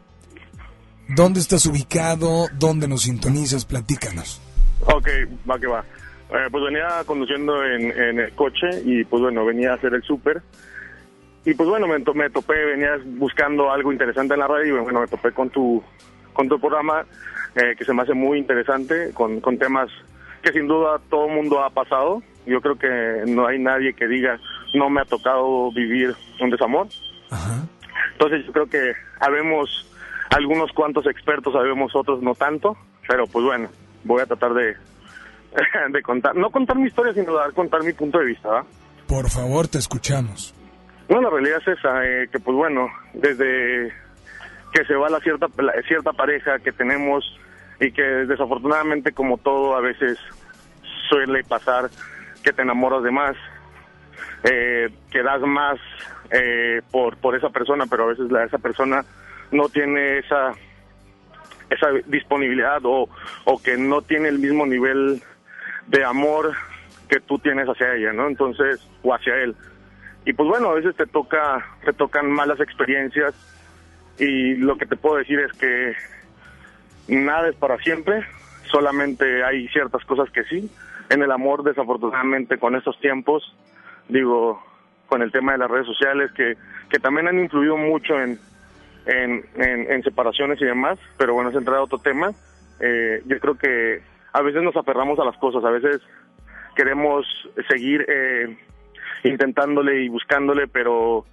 [1.15, 2.47] ¿dónde estás ubicado?
[2.59, 3.63] ¿Dónde nos sintonizas?
[3.63, 4.41] Platícanos.
[4.81, 5.07] Ok,
[5.49, 5.79] va que va.
[6.29, 10.41] Eh, pues venía conduciendo en, el coche y pues bueno, venía a hacer el súper.
[11.45, 14.99] Y pues bueno, me, me, topé, venía buscando algo interesante en la radio y bueno,
[14.99, 15.81] me topé con tu,
[16.33, 17.05] con tu programa
[17.55, 19.89] eh, que se me hace muy interesante, con, con temas
[20.41, 22.21] que sin duda todo el mundo ha pasado.
[22.45, 24.39] Yo creo que no hay nadie que diga,
[24.73, 26.87] no me ha tocado vivir un desamor.
[27.29, 27.65] Ajá.
[28.13, 29.89] Entonces yo creo que habemos
[30.29, 32.77] algunos cuantos expertos, sabemos otros no tanto,
[33.07, 33.69] pero pues bueno,
[34.03, 34.75] voy a tratar de,
[35.91, 38.65] de contar, no contar mi historia, sino dar contar mi punto de vista, ¿va?
[39.07, 40.53] Por favor, te escuchamos.
[41.07, 43.93] Bueno, la realidad es esa, eh, que pues bueno, desde
[44.73, 47.23] que se va la cierta, la cierta pareja que tenemos
[47.79, 50.17] y que desafortunadamente como todo a veces
[51.09, 51.89] suele pasar
[52.43, 53.35] que te enamoras de más,
[54.43, 55.79] eh, que das más
[56.31, 59.03] eh, por, por esa persona, pero a veces la, esa persona
[59.51, 60.53] no tiene esa
[61.69, 63.09] esa disponibilidad o,
[63.45, 65.23] o que no tiene el mismo nivel
[65.87, 66.53] de amor
[67.09, 68.27] que tú tienes hacia ella, ¿no?
[68.27, 69.55] Entonces, o hacia él.
[70.25, 73.33] Y pues bueno, a veces te toca, te tocan malas experiencias
[74.17, 75.95] y lo que te puedo decir es que
[77.07, 78.25] nada es para siempre,
[78.71, 80.69] solamente hay ciertas cosas que sí.
[81.09, 83.55] En el amor, desafortunadamente, con estos tiempos,
[84.09, 84.61] digo,
[85.07, 86.55] con el tema de las redes sociales, que,
[86.89, 88.39] que también han influido mucho en,
[89.05, 92.31] en, separaciones y demás, pero bueno, es entrar a otro tema.
[92.79, 94.01] Eh, yo creo que
[94.31, 96.01] a veces nos aferramos a las cosas, a veces
[96.75, 97.25] queremos
[97.69, 98.57] seguir eh,
[99.23, 101.25] intentándole y buscándole, pero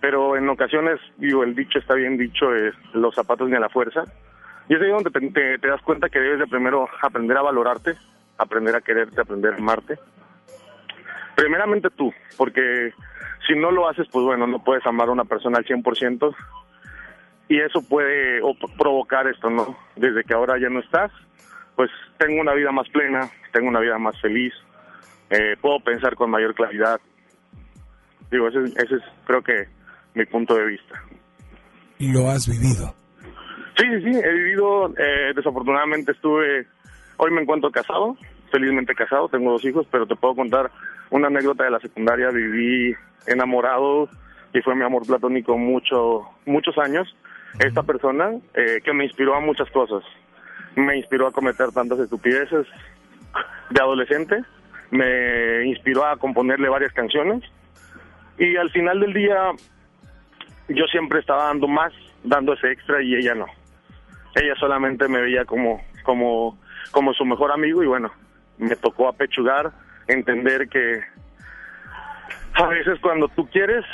[0.00, 3.68] pero en ocasiones, digo, el dicho está bien dicho, es los zapatos ni a la
[3.68, 4.02] fuerza.
[4.68, 7.42] Y es ahí donde te, te, te das cuenta que debes de primero aprender a
[7.42, 7.94] valorarte,
[8.38, 9.98] aprender a quererte, aprender a amarte.
[11.36, 12.92] Primeramente tú, porque
[13.46, 16.34] si no lo haces, pues bueno, no puedes amar a una persona al 100%
[17.48, 18.40] y eso puede
[18.78, 19.76] provocar esto, ¿no?
[19.96, 21.10] Desde que ahora ya no estás,
[21.76, 24.52] pues tengo una vida más plena, tengo una vida más feliz,
[25.30, 27.00] eh, puedo pensar con mayor claridad.
[28.30, 29.68] Digo, ese, ese es creo que
[30.14, 31.02] mi punto de vista.
[31.98, 32.94] ¿Y lo has vivido?
[33.76, 36.66] Sí, sí, sí, he vivido, eh, desafortunadamente estuve,
[37.22, 38.16] hoy me encuentro casado,
[38.50, 40.72] felizmente casado, tengo dos hijos, pero te puedo contar
[41.10, 42.96] una anécdota de la secundaria, viví
[43.28, 44.08] enamorado
[44.52, 47.16] y fue mi amor platónico mucho, muchos años.
[47.60, 50.02] Esta persona eh, que me inspiró a muchas cosas,
[50.74, 52.66] me inspiró a cometer tantas estupideces
[53.70, 54.42] de adolescente,
[54.90, 57.44] me inspiró a componerle varias canciones.
[58.36, 59.52] Y al final del día
[60.68, 61.92] yo siempre estaba dando más,
[62.24, 63.46] dando ese extra y ella no.
[64.34, 66.58] Ella solamente me veía como, como,
[66.90, 68.10] como su mejor amigo y bueno,
[68.58, 69.72] me tocó apechugar,
[70.08, 71.00] entender que
[72.54, 73.84] a veces cuando tú quieres,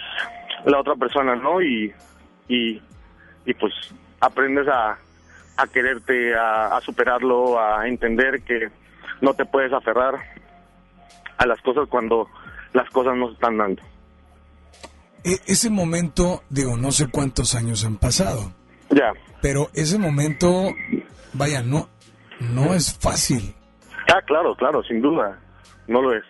[0.65, 1.93] la otra persona no, y,
[2.49, 2.83] y,
[3.45, 3.73] y pues
[4.21, 4.99] aprendes a,
[5.57, 8.69] a quererte, a, a superarlo, a entender que
[9.21, 10.15] no te puedes aferrar
[11.37, 12.29] a las cosas cuando
[12.73, 13.83] las cosas no se están dando.
[15.25, 18.53] e- ese momento, digo, no sé cuántos años han pasado.
[18.91, 19.13] Ya.
[19.41, 20.75] Pero ese momento,
[21.33, 21.89] vaya, no,
[22.41, 23.55] no es fácil.
[24.13, 25.39] Ah, claro, claro, sin duda.
[25.87, 26.25] No lo es.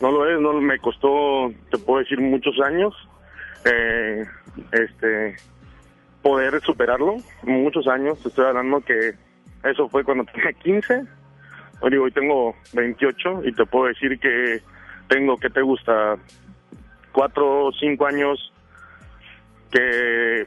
[0.00, 2.94] No lo es, no me costó, te puedo decir, muchos años
[3.64, 4.24] eh,
[4.72, 5.36] este
[6.22, 8.18] poder superarlo, muchos años.
[8.20, 9.14] Te Estoy hablando que
[9.62, 11.04] eso fue cuando tenía 15.
[11.80, 14.62] Hoy digo, hoy tengo 28 y te puedo decir que
[15.08, 16.16] tengo, que te gusta?
[17.12, 18.52] Cuatro o cinco años
[19.70, 20.46] que,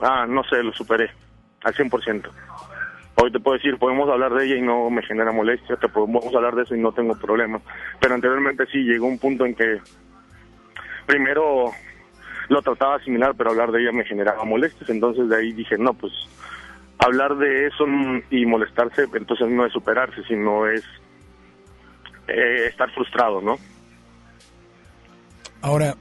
[0.00, 1.10] ah, no sé, lo superé
[1.62, 2.30] al 100%.
[3.18, 6.34] Hoy te puedo decir, podemos hablar de ella y no me genera molestia, te podemos
[6.34, 7.60] hablar de eso y no tengo problema.
[7.98, 9.80] Pero anteriormente sí llegó un punto en que
[11.06, 11.70] primero
[12.48, 14.90] lo trataba similar, pero hablar de ella me generaba molestias.
[14.90, 16.12] Entonces de ahí dije, no, pues
[16.98, 17.86] hablar de eso
[18.30, 20.84] y molestarse, entonces no es superarse, sino es
[22.28, 23.56] eh, estar frustrado, ¿no?
[25.62, 25.94] Ahora,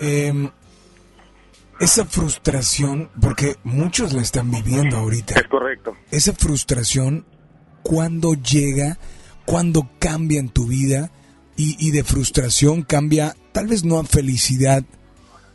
[0.00, 0.50] em,
[1.80, 5.34] esa frustración, porque muchos la están viviendo ahorita.
[5.34, 5.94] Es correcto.
[6.10, 7.24] Esa frustración,
[7.82, 8.98] ¿cuándo llega?
[9.44, 11.10] ¿Cuándo cambia en tu vida?
[11.56, 14.84] Y, y de frustración cambia, tal vez no a felicidad,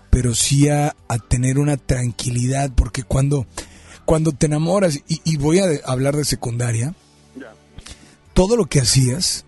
[0.09, 3.45] pero sí a, a tener una tranquilidad, porque cuando,
[4.05, 6.93] cuando te enamoras, y, y voy a de- hablar de secundaria,
[8.33, 9.45] todo lo que hacías,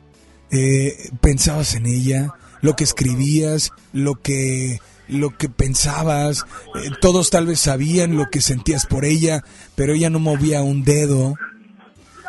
[0.52, 7.48] eh, pensabas en ella, lo que escribías, lo que lo que pensabas, eh, todos tal
[7.48, 9.42] vez sabían lo que sentías por ella,
[9.76, 11.36] pero ella no movía un dedo,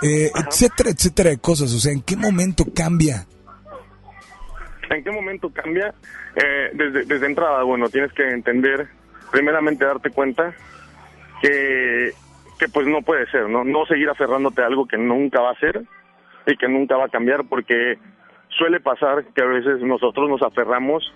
[0.03, 1.73] eh, etcétera, etcétera de cosas.
[1.73, 3.27] O sea, ¿en qué momento cambia?
[4.91, 5.95] ¿En qué momento cambia?
[6.37, 8.89] Eh, desde, desde entrada, bueno, tienes que entender,
[9.31, 10.55] primeramente darte cuenta
[11.41, 12.13] que,
[12.59, 13.65] que pues no puede ser, ¿no?
[13.65, 15.83] No seguir aferrándote a algo que nunca va a ser
[16.47, 17.99] y que nunca va a cambiar porque
[18.59, 21.13] suele pasar que a veces nosotros nos aferramos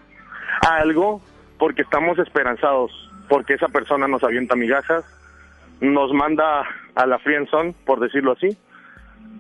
[0.67, 1.21] a algo
[1.59, 2.91] porque estamos esperanzados,
[3.29, 5.05] porque esa persona nos avienta migajas,
[5.81, 6.65] nos manda
[6.95, 8.57] a la friendzone, por decirlo así,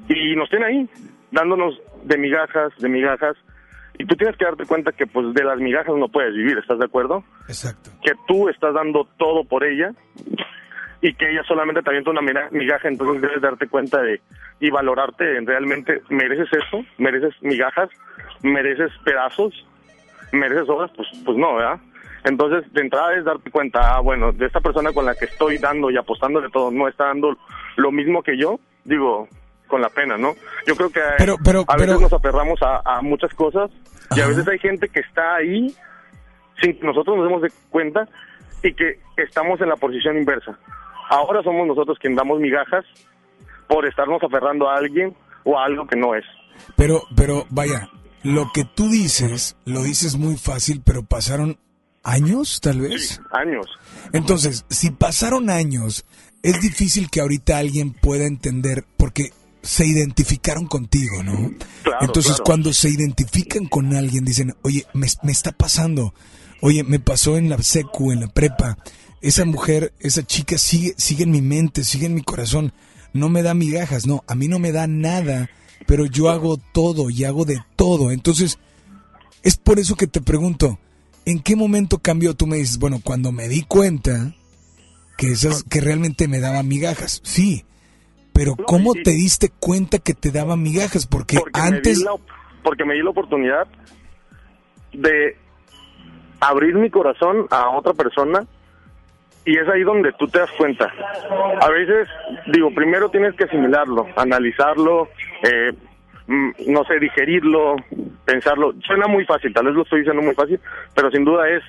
[0.09, 0.91] y nos tiene ahí,
[1.31, 3.37] dándonos de migajas, de migajas,
[3.99, 6.79] y tú tienes que darte cuenta que pues de las migajas no puedes vivir, ¿estás
[6.79, 7.25] de acuerdo?
[7.49, 7.91] Exacto.
[8.03, 9.91] Que tú estás dando todo por ella
[11.01, 14.21] y que ella solamente te avienta una migaja, entonces debes darte cuenta de
[14.61, 17.91] y valorarte en realmente mereces eso, mereces migajas,
[18.43, 19.53] mereces pedazos,
[20.33, 21.81] mereces horas, pues pues no, ¿verdad?
[22.25, 25.59] Entonces, de entrada es darte cuenta, ah, bueno, de esta persona con la que estoy
[25.59, 27.37] dando y apostándole todo, no está dando
[27.77, 29.29] lo mismo que yo, digo,
[29.67, 30.35] con la pena, ¿no?
[30.67, 33.71] Yo creo que Pero- pero- a veces pero- nos aferramos a, a muchas cosas
[34.17, 35.75] y a veces hay gente que está ahí
[36.61, 38.09] sin que nosotros nos demos de cuenta
[38.63, 40.59] y que estamos en la posición inversa.
[41.11, 42.85] Ahora somos nosotros quien damos migajas
[43.69, 45.15] por estarnos aferrando a alguien
[45.45, 46.25] o a algo que no es.
[46.77, 47.89] Pero, pero vaya,
[48.25, 51.59] lo que tú dices, lo dices muy fácil, pero pasaron
[52.09, 53.21] años, tal vez.
[53.31, 53.67] Años.
[54.13, 56.05] Entonces, si pasaron años,
[56.43, 59.33] es difícil que ahorita alguien pueda entender porque
[59.63, 61.53] se identificaron contigo, ¿no?
[61.83, 62.45] Claro, Entonces, claro.
[62.45, 66.15] cuando se identifican con alguien, dicen, oye, me, me está pasando,
[66.61, 68.79] oye, me pasó en la secu, en la prepa,
[69.21, 72.73] esa mujer, esa chica sigue, sigue en mi mente, sigue en mi corazón,
[73.13, 75.51] no me da migajas, no, a mí no me da nada,
[75.87, 78.11] pero yo hago todo y hago de todo.
[78.13, 78.59] Entonces,
[79.43, 80.79] es por eso que te pregunto,
[81.29, 82.35] ¿en qué momento cambió?
[82.35, 84.35] Tú me dices, bueno, cuando me di cuenta
[85.17, 87.65] que esas, que realmente me daba migajas, sí,
[88.33, 91.07] pero ¿cómo te diste cuenta que te daba migajas?
[91.07, 92.13] Porque, Porque antes, me di la,
[92.63, 93.67] porque me di la oportunidad
[94.93, 95.37] de
[96.41, 98.47] abrir mi corazón a otra persona
[99.45, 100.93] y es ahí donde tú te das cuenta.
[101.61, 102.09] A veces,
[102.53, 105.09] digo, primero tienes que asimilarlo, analizarlo,
[105.43, 105.73] eh,
[106.29, 107.77] no sé, digerirlo,
[108.25, 108.75] pensarlo.
[108.87, 110.61] Suena muy fácil, tal vez lo estoy diciendo muy fácil,
[110.95, 111.63] pero sin duda es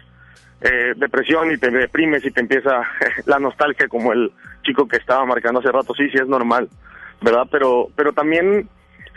[0.61, 2.81] eh, depresión y te deprimes y te empieza
[3.26, 4.31] la nostalgia como el
[4.64, 5.94] chico que estaba marcando hace rato.
[5.95, 6.68] Sí, sí, es normal,
[7.22, 7.48] ¿verdad?
[7.49, 8.68] Pero, pero también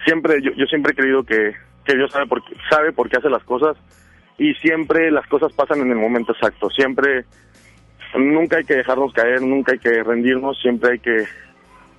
[0.04, 1.54] siempre, yo, yo siempre he creído que,
[1.84, 2.26] que Dios sabe
[2.70, 3.76] sabe por qué hace las cosas
[4.38, 6.70] y siempre las cosas pasan en el momento exacto.
[6.70, 7.24] Siempre,
[8.16, 11.26] nunca hay que dejarnos caer, nunca hay que rendirnos, siempre hay que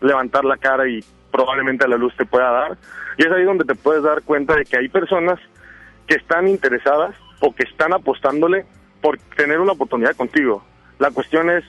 [0.01, 1.03] levantar la cara y
[1.33, 2.77] probablemente la luz te pueda dar.
[3.17, 5.39] Y es ahí donde te puedes dar cuenta de que hay personas
[6.07, 8.65] que están interesadas o que están apostándole
[9.01, 10.63] por tener una oportunidad contigo.
[10.99, 11.65] La cuestión es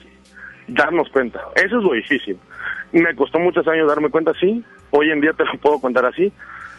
[0.67, 1.41] darnos cuenta.
[1.55, 2.37] Eso es lo difícil.
[2.91, 4.63] Me costó muchos años darme cuenta, sí.
[4.91, 6.31] Hoy en día te lo puedo contar así.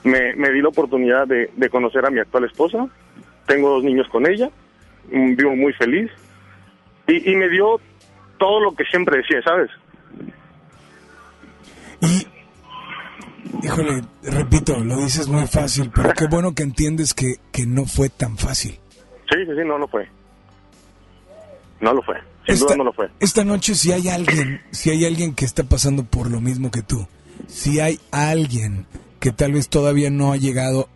[0.04, 2.86] Me, me di la oportunidad de, de conocer a mi actual esposa.
[3.46, 4.48] Tengo dos niños con ella.
[5.10, 6.10] Mm, Vivo muy feliz.
[7.08, 7.80] Y, y me dio
[8.38, 9.70] todo lo que siempre decía, ¿sabes?
[13.66, 18.09] Híjole, repito, lo dices muy fácil, pero qué bueno que entiendes que, que no fue
[18.09, 18.78] tan fácil.
[19.30, 20.09] Sí, sí, sí, no, no fue.
[21.80, 22.16] No lo fue.
[22.47, 23.10] Sin duda no lo fue.
[23.20, 26.82] Esta noche si hay alguien, si hay alguien que está pasando por lo mismo que
[26.82, 27.06] tú,
[27.48, 28.86] si hay alguien
[29.18, 30.88] que tal vez todavía no ha llegado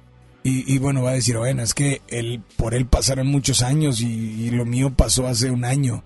[0.42, 4.00] y, y bueno, va a decir, bueno, es que él, por él pasaron muchos años
[4.00, 6.04] y, y lo mío pasó hace un año.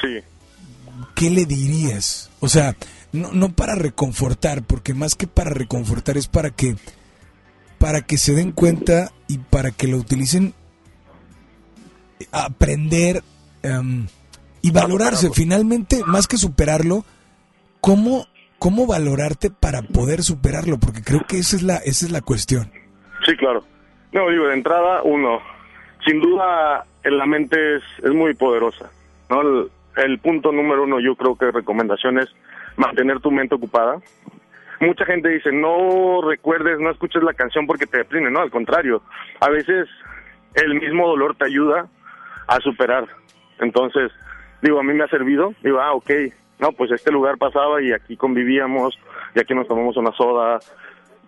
[0.00, 0.20] Sí.
[1.14, 2.30] ¿Qué le dirías?
[2.40, 2.76] O sea,
[3.16, 6.76] no, no para reconfortar, porque más que para reconfortar es para que
[7.78, 10.54] para que se den cuenta y para que lo utilicen
[12.32, 13.22] aprender
[13.62, 14.06] em,
[14.62, 17.04] y valorarse finalmente más que superarlo
[17.82, 18.26] cómo
[18.58, 22.72] cómo valorarte para poder superarlo porque creo que esa es la esa es la cuestión
[23.26, 23.64] Sí, claro.
[24.12, 25.40] No, digo, de entrada, uno,
[26.06, 28.90] sin duda, en la mente es, es muy poderosa,
[29.28, 29.40] ¿no?
[29.42, 32.28] El, el punto número uno, yo creo que recomendación es
[32.76, 34.00] mantener tu mente ocupada.
[34.80, 39.02] Mucha gente dice, no recuerdes, no escuches la canción porque te deprime, no, al contrario,
[39.40, 39.88] a veces
[40.54, 41.86] el mismo dolor te ayuda
[42.46, 43.06] a superar.
[43.58, 44.12] Entonces,
[44.60, 46.10] digo, a mí me ha servido, digo, ah, ok,
[46.58, 48.98] no, pues este lugar pasaba y aquí convivíamos,
[49.34, 50.58] y aquí nos tomamos una soda,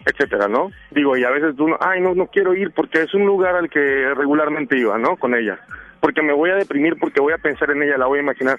[0.04, 0.70] etcétera, ¿no?
[0.90, 3.56] Digo, y a veces tú, no, ay, no, no quiero ir porque es un lugar
[3.56, 5.16] al que regularmente iba, ¿no?
[5.16, 5.58] Con ella.
[6.00, 8.58] Porque me voy a deprimir, porque voy a pensar en ella, la voy a imaginar.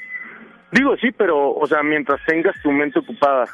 [0.72, 3.46] Digo, sí, pero, o sea, mientras tengas tu mente ocupada,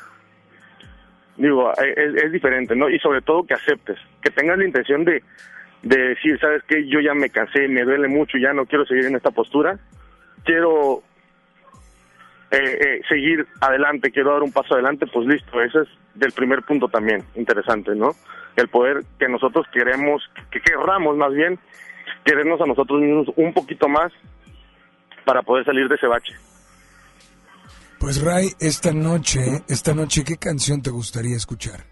[1.38, 2.90] digo, e, es, es diferente, ¿no?
[2.90, 5.24] Y sobre todo que aceptes, que tengas la intención de,
[5.84, 6.88] de decir, ¿sabes qué?
[6.88, 9.78] Yo ya me cansé, me duele mucho, ya no quiero seguir en esta postura,
[10.44, 11.04] quiero
[12.52, 16.64] eh, eh, seguir adelante, quiero dar un paso adelante, pues listo, ese es del primer
[16.64, 18.12] punto también, interesante, ¿no?
[18.56, 21.60] El poder que nosotros queremos, que querramos más bien,
[22.24, 24.12] querernos a nosotros mismos un poquito más
[25.26, 26.34] para poder salir de ese bache.
[28.06, 31.86] Pues Ray esta noche esta noche qué canción te gustaría escuchar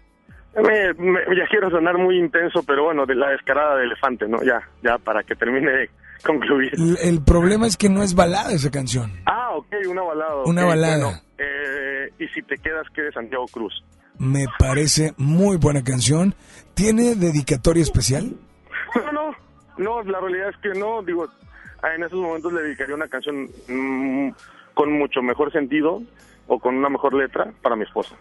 [0.54, 4.40] Me, me- ya quiero sonar muy intenso, pero bueno, de la descarada de elefante, ¿no?
[4.44, 5.90] Ya, ya para que termine de
[6.24, 6.70] concluir.
[6.74, 10.44] el, el problema es que no es balada esa canción Ah, ok, una balada.
[10.44, 11.04] Una balada.
[11.04, 13.82] bueno, eh, y si te quedas, que de Santiago Cruz.
[14.16, 16.36] me parece muy buena canción
[16.74, 18.36] tiene dedicatoria especial
[18.94, 19.34] No, no,
[19.78, 21.26] no, la realidad es que no, digo,
[21.96, 24.30] en esos momentos le dedicaría una canción mm,
[24.74, 26.02] con mucho mejor sentido
[26.46, 28.16] o con una mejor letra para mi esposa.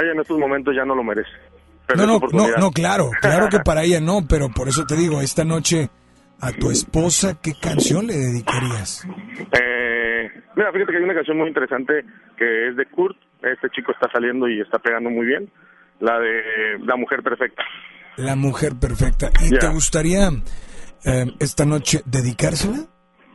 [0.00, 1.30] Ella en estos momentos ya no lo merece.
[1.86, 5.20] Pero No, no, no, claro, claro que para ella no, pero por eso te digo,
[5.20, 5.88] esta noche
[6.40, 9.06] a tu esposa, ¿qué canción le dedicarías?
[9.06, 12.04] Eh, mira, fíjate que hay una canción muy interesante
[12.36, 13.16] que es de Kurt.
[13.42, 15.50] Este chico está saliendo y está pegando muy bien.
[16.00, 17.62] La de La Mujer Perfecta.
[18.16, 19.30] La mujer perfecta.
[19.44, 20.30] ¿Y te gustaría
[21.04, 22.78] eh, esta noche dedicársela?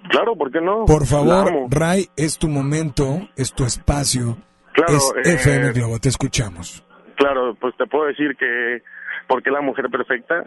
[0.10, 0.86] Claro, ¿por qué no?
[0.86, 1.52] Por favor.
[1.70, 4.38] Ray, es tu momento, es tu espacio,
[4.74, 6.84] Claro, es eh, FM Globo, te escuchamos.
[7.16, 8.82] Claro, pues te puedo decir que
[9.28, 10.46] porque la mujer perfecta,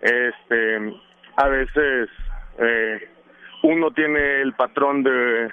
[0.00, 0.94] este,
[1.36, 2.08] a veces
[2.58, 3.08] eh,
[3.62, 5.48] uno tiene el patrón de,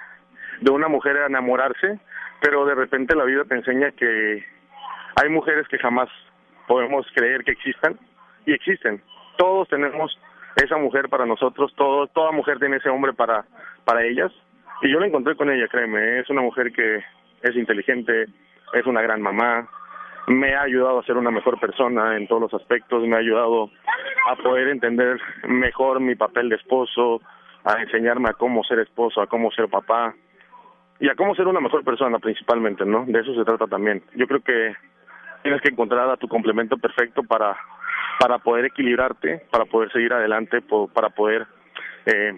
[0.62, 2.00] de una mujer a enamorarse,
[2.42, 4.44] pero de repente la vida te enseña que
[5.16, 6.10] hay mujeres que jamás
[6.68, 7.98] podemos creer que existan
[8.46, 9.02] y existen.
[9.38, 10.18] Todos tenemos
[10.56, 13.46] esa mujer para nosotros, todo, toda mujer tiene ese hombre para,
[13.84, 14.32] para ellas.
[14.82, 17.04] Y yo la encontré con ella, créeme, es una mujer que
[17.42, 18.26] es inteligente,
[18.74, 19.68] es una gran mamá,
[20.28, 23.70] me ha ayudado a ser una mejor persona en todos los aspectos, me ha ayudado
[24.30, 27.22] a poder entender mejor mi papel de esposo,
[27.64, 30.14] a enseñarme a cómo ser esposo, a cómo ser papá
[31.00, 33.06] y a cómo ser una mejor persona principalmente, ¿no?
[33.06, 34.04] De eso se trata también.
[34.16, 34.76] Yo creo que
[35.44, 37.56] tienes que encontrar a tu complemento perfecto para
[38.20, 40.62] para poder equilibrarte, para poder seguir adelante,
[40.94, 41.48] para poder
[42.06, 42.34] eh,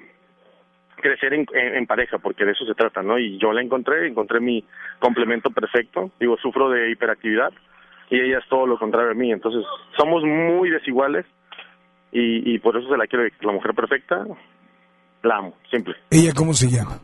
[0.95, 3.19] crecer en, pareja, porque de eso se trata, ¿no?
[3.19, 4.63] Y yo la encontré, encontré mi
[4.99, 6.11] complemento perfecto.
[6.19, 7.51] Digo, sufro de hiperactividad
[8.09, 9.31] y ella es todo lo contrario a mí.
[9.31, 9.63] Entonces,
[9.97, 11.25] somos muy desiguales
[12.11, 13.27] y, y por eso se la quiero.
[13.41, 14.25] La mujer perfecta,
[15.23, 15.95] la amo, simple.
[16.09, 16.99] ¿Ella cómo se llama?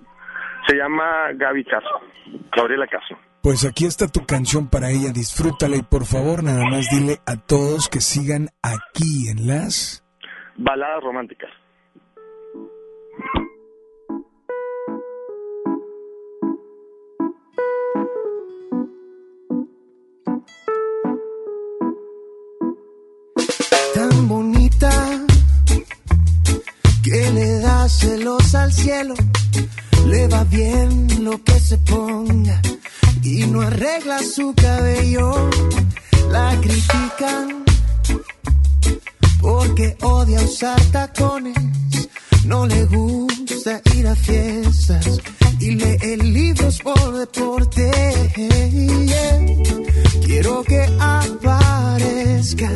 [0.68, 2.02] Se llama Gaby Caso,
[2.56, 3.18] Gabriela Caso.
[3.44, 7.36] Pues aquí está tu canción para ella, disfrútala y por favor nada más dile a
[7.36, 10.02] todos que sigan aquí en las...
[10.56, 11.49] Baladas románticas.
[23.94, 24.90] tan bonita
[27.03, 29.15] que le da celos al cielo.
[30.07, 32.61] Le va bien lo que se ponga
[33.24, 35.50] y no arregla su cabello.
[36.30, 37.64] La critican
[39.40, 41.58] porque odia usar tacones.
[42.45, 45.20] No le gusta ir a fiestas
[45.60, 47.91] y lee libros por deporte.
[50.26, 52.70] Quiero que aparezca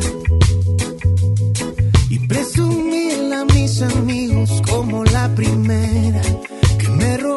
[2.08, 6.22] y presumirla a mis amigos como la primera
[6.78, 7.28] que me la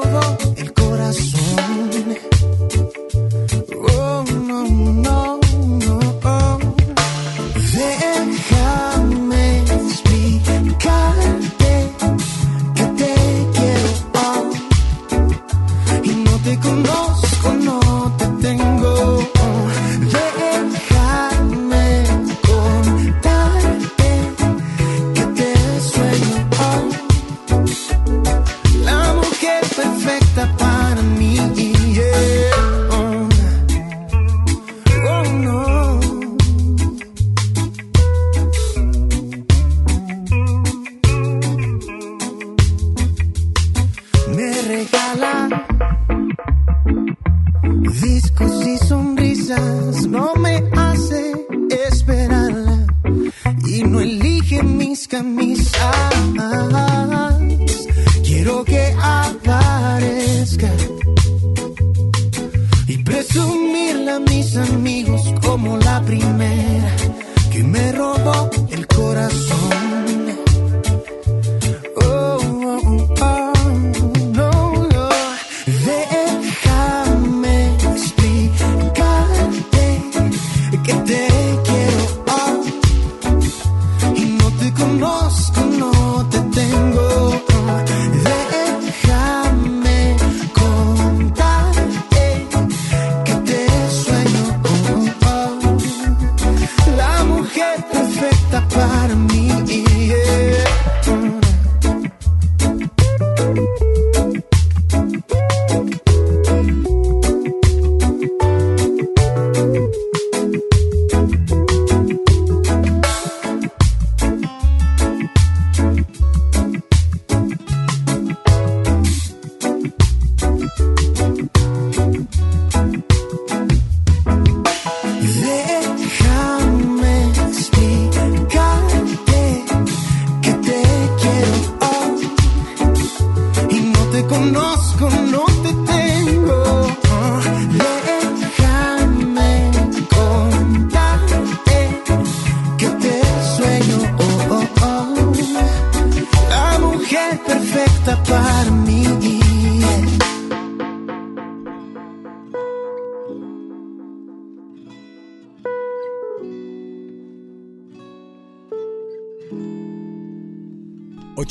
[4.62, 5.01] come.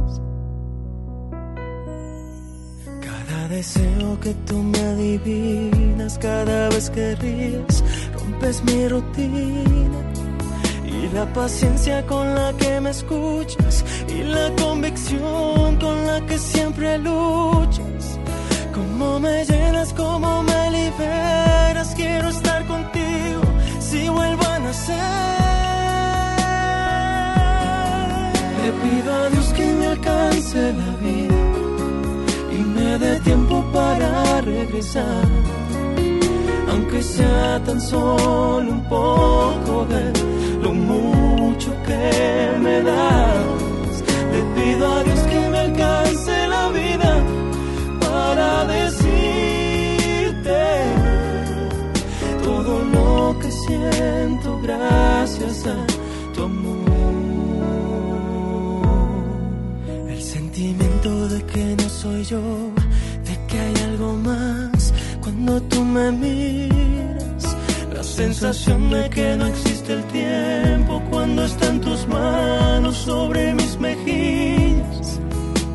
[3.51, 7.83] Deseo que tú me adivinas, cada vez que ríes,
[8.13, 9.99] rompes mi rutina.
[10.85, 16.97] Y la paciencia con la que me escuchas, y la convicción con la que siempre
[16.97, 18.19] luchas.
[18.73, 23.41] Cómo me llenas, cómo me liberas, quiero estar contigo
[23.79, 24.95] si vuelvo a nacer.
[28.61, 31.50] Le pido a Dios que me alcance la vida
[32.91, 35.25] me dé tiempo para regresar.
[36.69, 40.03] Aunque sea tan solo un poco de
[40.63, 43.95] lo mucho que me das.
[44.33, 47.11] Le pido a Dios que me alcance la vida
[48.05, 50.61] para decirte
[52.43, 55.77] todo lo que siento gracias a
[56.33, 56.91] tu amor.
[60.09, 62.41] El sentimiento de que no soy yo,
[65.21, 67.55] cuando tú me miras.
[67.93, 75.19] La sensación de que no existe el tiempo cuando están tus manos sobre mis mejillas.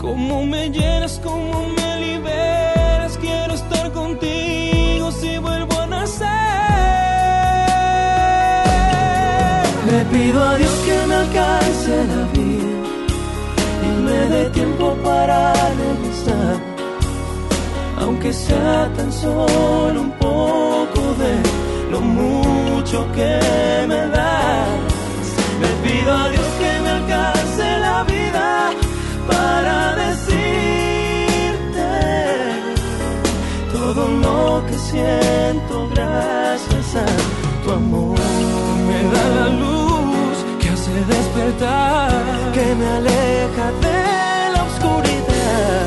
[0.01, 3.17] Cómo me llenas, cómo me liberas.
[3.19, 6.27] Quiero estar contigo si vuelvo a nacer.
[9.91, 12.73] Le pido a Dios que me alcance la vida
[13.87, 16.76] y me dé tiempo para regresar.
[17.99, 21.35] Aunque sea tan solo un poco de
[21.91, 23.41] lo mucho que
[23.89, 24.69] me das.
[25.61, 28.71] Le pido a Dios que me alcance la vida
[29.27, 31.89] para decirte
[33.73, 37.07] todo lo que siento gracias a
[37.65, 38.19] tu amor.
[38.89, 42.11] Me da la luz que hace despertar,
[42.53, 43.99] que me aleja de
[44.55, 45.87] la oscuridad,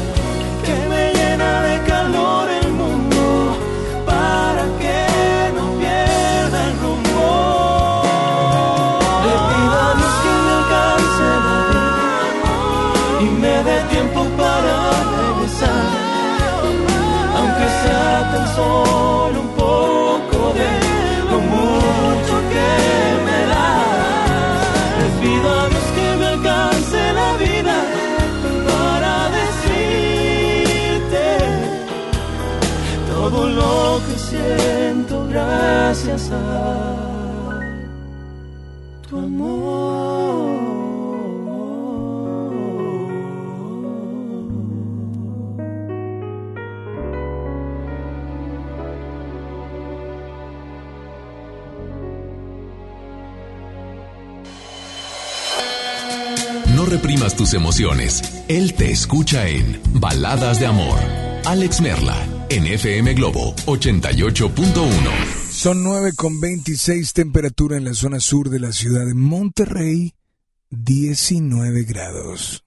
[2.15, 3.55] el mundo
[4.05, 8.01] para que no pierda el rumbo.
[9.25, 12.23] Le pido a Dios que me alcance la vida
[13.21, 14.75] y me dé tiempo para
[15.19, 15.87] regresar,
[17.37, 19.88] aunque sea tan solo un poco
[39.07, 39.69] tu amor.
[56.75, 58.21] No reprimas tus emociones.
[58.47, 60.99] Él te escucha en Baladas de Amor.
[61.45, 62.17] Alex Merla,
[62.49, 65.48] en FM Globo 88.1.
[65.61, 70.13] Son 9 con 26 temperatura en la zona sur de la ciudad de Monterrey,
[70.69, 72.63] 19 grados.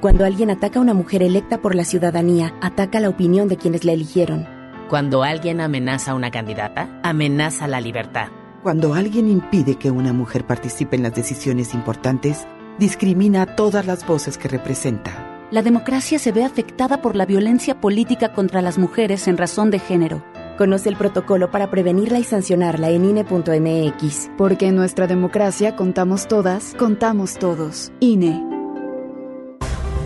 [0.00, 3.84] Cuando alguien ataca a una mujer electa por la ciudadanía, ataca la opinión de quienes
[3.84, 4.44] la eligieron.
[4.88, 8.26] Cuando alguien amenaza a una candidata, amenaza la libertad.
[8.64, 12.44] Cuando alguien impide que una mujer participe en las decisiones importantes,
[12.80, 15.46] discrimina a todas las voces que representa.
[15.52, 19.78] La democracia se ve afectada por la violencia política contra las mujeres en razón de
[19.78, 20.24] género.
[20.60, 24.30] Conoce el protocolo para prevenirla y sancionarla en INE.mx.
[24.36, 27.92] Porque en nuestra democracia contamos todas, contamos todos.
[27.98, 28.59] INE.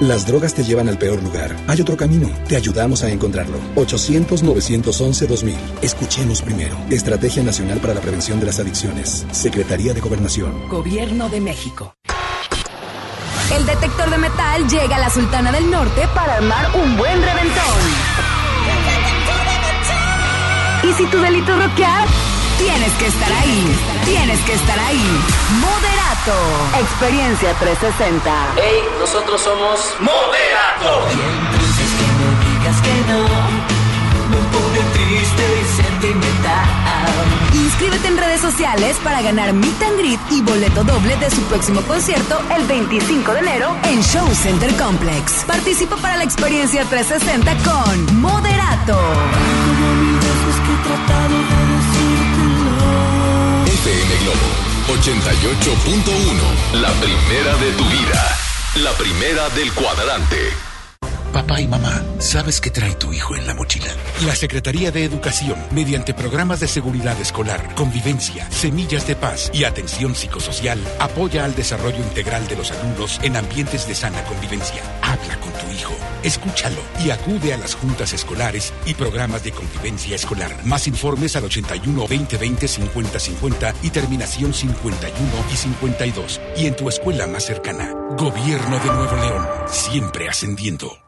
[0.00, 1.54] Las drogas te llevan al peor lugar.
[1.68, 2.30] Hay otro camino.
[2.48, 3.58] Te ayudamos a encontrarlo.
[3.76, 5.54] 800-911-2000.
[5.82, 6.74] Escuchemos primero.
[6.88, 9.26] Estrategia Nacional para la Prevención de las Adicciones.
[9.30, 10.68] Secretaría de Gobernación.
[10.70, 11.94] Gobierno de México.
[13.54, 17.80] El detector de metal llega a la Sultana del Norte para armar un buen reventón.
[20.82, 22.08] Y si tu delito es rockear,
[22.56, 23.76] tienes que estar ahí.
[24.06, 25.04] Tienes que estar ahí.
[26.20, 26.78] Moderato.
[26.78, 28.54] Experiencia 360.
[28.56, 31.08] Hey, nosotros somos Moderato.
[31.08, 33.22] Y entonces que no digas que no,
[34.28, 36.68] me pone triste y sentimental.
[37.54, 41.80] Inscríbete en redes sociales para ganar Meet and Greet y boleto doble de su próximo
[41.82, 45.44] concierto el 25 de enero en Show Center Complex.
[45.46, 48.98] Participa para la experiencia 360 con Moderato.
[53.66, 56.80] FM Globo 88.1.
[56.80, 58.36] La primera de tu vida.
[58.82, 60.36] La primera del cuadrante.
[61.32, 63.86] Papá y mamá, ¿sabes qué trae tu hijo en la mochila?
[64.26, 70.16] La Secretaría de Educación, mediante programas de seguridad escolar, convivencia, semillas de paz y atención
[70.16, 74.82] psicosocial, apoya al desarrollo integral de los alumnos en ambientes de sana convivencia.
[75.40, 80.54] Con tu hijo, escúchalo y acude a las juntas escolares y programas de convivencia escolar.
[80.64, 86.40] Más informes al 81 20 20 50 50 y terminación 51 y 52.
[86.56, 87.92] Y en tu escuela más cercana.
[88.16, 90.98] Gobierno de Nuevo León, siempre ascendiendo.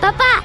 [0.00, 0.44] Papá,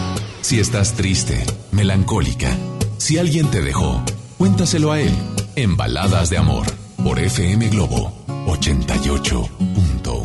[0.41, 2.49] Si estás triste, melancólica,
[2.97, 4.03] si alguien te dejó,
[4.37, 5.13] cuéntaselo a él
[5.55, 6.65] en Baladas de Amor
[7.03, 8.11] por FM Globo
[8.47, 10.20] 88.1.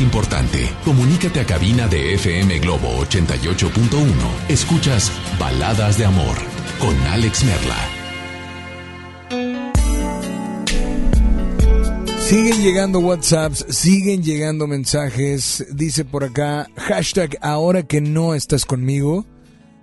[0.00, 0.70] importante.
[0.84, 4.48] Comunícate a cabina de FM Globo 88.1.
[4.48, 6.36] Escuchas Baladas de Amor
[6.78, 7.76] con Alex Merla.
[12.28, 15.64] Siguen llegando WhatsApps, siguen llegando mensajes.
[15.72, 19.24] Dice por acá, hashtag ahora que no estás conmigo,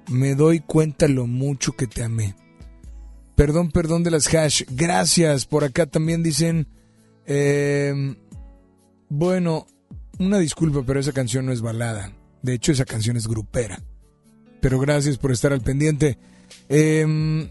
[0.09, 2.35] me doy cuenta lo mucho que te amé.
[3.35, 4.63] Perdón, perdón de las hash.
[4.69, 5.45] Gracias.
[5.45, 6.67] Por acá también dicen,
[7.25, 8.15] eh,
[9.07, 9.65] bueno,
[10.25, 12.13] una disculpa, pero esa canción no es balada.
[12.41, 13.81] De hecho, esa canción es grupera.
[14.61, 16.17] Pero gracias por estar al pendiente.
[16.69, 17.49] Em,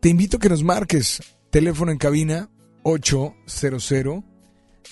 [0.00, 1.20] te invito a que nos marques
[1.50, 2.48] Teléfono en cabina
[2.84, 4.24] 800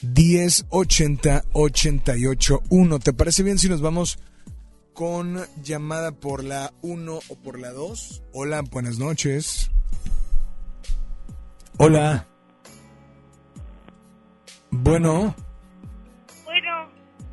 [0.03, 2.99] 1080 881.
[2.99, 4.19] ¿Te parece bien si nos vamos
[4.93, 8.23] con llamada por la 1 o por la 2?
[8.33, 9.71] Hola, buenas noches.
[11.79, 12.27] Hola.
[14.71, 15.48] Bueno, Bueno,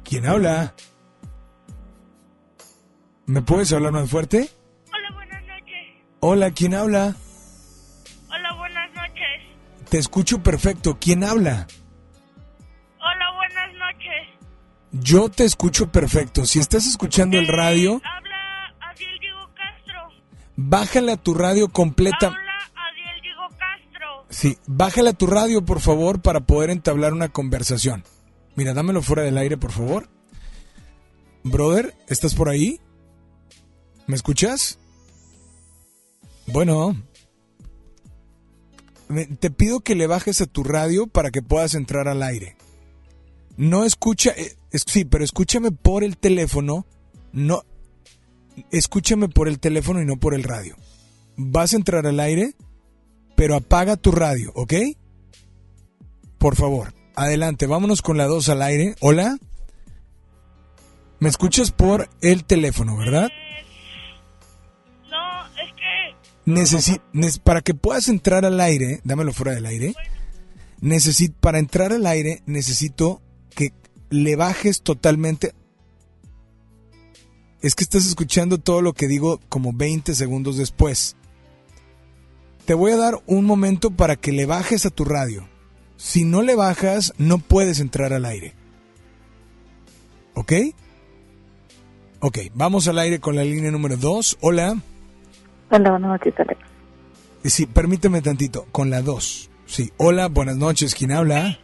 [0.06, 0.74] ¿quién habla?
[3.26, 4.50] ¿Me puedes hablar más fuerte?
[4.94, 6.04] hola, buenas noches.
[6.20, 7.16] Hola, ¿quién habla?
[8.30, 9.90] Hola, buenas noches.
[9.90, 10.98] Te escucho perfecto.
[11.00, 11.68] ¿Quién habla?
[13.00, 14.28] Hola, buenas noches.
[14.92, 16.46] Yo te escucho perfecto.
[16.46, 20.02] Si estás escuchando el radio, Habla Adiel Diego Castro.
[20.56, 22.28] bájale a tu radio completa.
[22.28, 24.26] Habla Adiel Diego Castro.
[24.30, 28.04] Sí, bájale a tu radio, por favor, para poder entablar una conversación.
[28.56, 30.10] Mira, dámelo fuera del aire, por favor.
[31.44, 32.80] Brother, ¿estás por ahí?
[34.08, 34.80] ¿Me escuchas?
[36.48, 36.96] Bueno.
[39.40, 42.58] Te pido que le bajes a tu radio para que puedas entrar al aire.
[43.58, 46.86] No escucha, eh, sí, pero escúchame por el teléfono,
[47.32, 47.62] no,
[48.72, 50.76] escúchame por el teléfono y no por el radio.
[51.38, 52.56] Vas a entrar al aire,
[53.36, 54.74] pero apaga tu radio, ¿ok?
[56.38, 58.96] Por favor, adelante, vámonos con la 2 al aire.
[59.02, 59.38] Hola.
[61.20, 63.30] ¿Me escuchas por el teléfono, verdad?
[65.10, 69.94] No, es que Necesi- para que puedas entrar al aire, dámelo fuera del aire.
[70.82, 73.22] Necesi- para entrar al aire necesito
[73.56, 73.72] que
[74.10, 75.54] le bajes totalmente.
[77.62, 81.16] Es que estás escuchando todo lo que digo como 20 segundos después.
[82.66, 85.48] Te voy a dar un momento para que le bajes a tu radio.
[85.98, 88.54] Si no le bajas, no puedes entrar al aire.
[90.34, 90.54] ¿Ok?
[92.20, 94.38] Ok, vamos al aire con la línea número 2.
[94.42, 94.78] Hola.
[95.72, 96.60] Hola, buenas noches, Alex.
[97.44, 99.50] Eh, Sí, permíteme tantito, con la 2.
[99.68, 101.60] Sí, hola, buenas noches, ¿quién habla?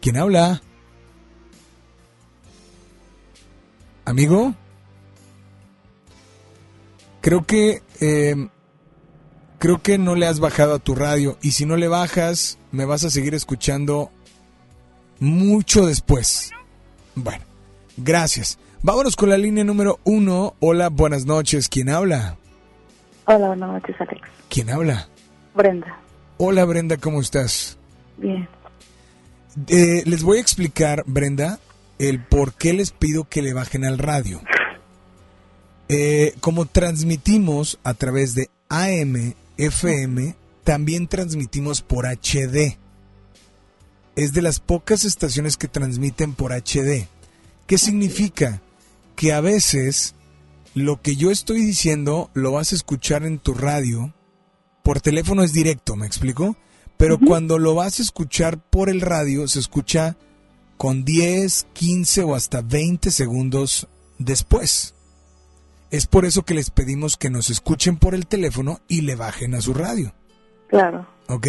[0.00, 0.62] ¿Quién habla?
[4.04, 4.54] ¿Amigo?
[7.20, 7.82] Creo que...
[8.00, 8.48] eh,
[9.66, 12.84] creo que no le has bajado a tu radio y si no le bajas, me
[12.84, 14.12] vas a seguir escuchando
[15.18, 16.52] mucho después.
[17.16, 17.42] Bueno,
[17.96, 18.60] gracias.
[18.82, 20.54] Vámonos con la línea número 1.
[20.60, 22.36] Hola, buenas noches, ¿quién habla?
[23.24, 24.20] Hola, buenas noches, Alex.
[24.48, 25.08] ¿Quién habla?
[25.52, 25.98] Brenda.
[26.36, 27.76] Hola Brenda, ¿cómo estás?
[28.18, 28.48] Bien.
[29.66, 31.58] Eh, les voy a explicar, Brenda,
[31.98, 34.40] el por qué les pido que le bajen al radio.
[35.88, 42.78] Eh, como transmitimos a través de AM, FM, también transmitimos por HD.
[44.16, 47.08] Es de las pocas estaciones que transmiten por HD.
[47.66, 48.62] ¿Qué significa?
[49.14, 50.14] Que a veces
[50.74, 54.12] lo que yo estoy diciendo lo vas a escuchar en tu radio.
[54.82, 56.56] Por teléfono es directo, ¿me explico?
[56.96, 60.16] Pero cuando lo vas a escuchar por el radio, se escucha
[60.76, 63.88] con 10, 15 o hasta 20 segundos
[64.18, 64.95] después.
[65.90, 69.54] Es por eso que les pedimos que nos escuchen por el teléfono y le bajen
[69.54, 70.12] a su radio.
[70.68, 71.06] Claro.
[71.28, 71.46] ¿Ok?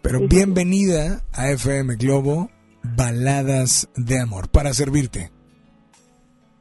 [0.00, 2.50] Pero bienvenida a FM Globo,
[2.82, 5.30] Baladas de Amor, para servirte.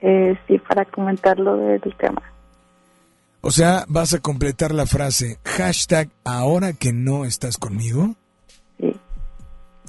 [0.02, 2.22] Eh, sí, para comentar lo del tema.
[3.42, 8.16] O sea, vas a completar la frase hashtag ahora que no estás conmigo.
[8.80, 8.94] Sí.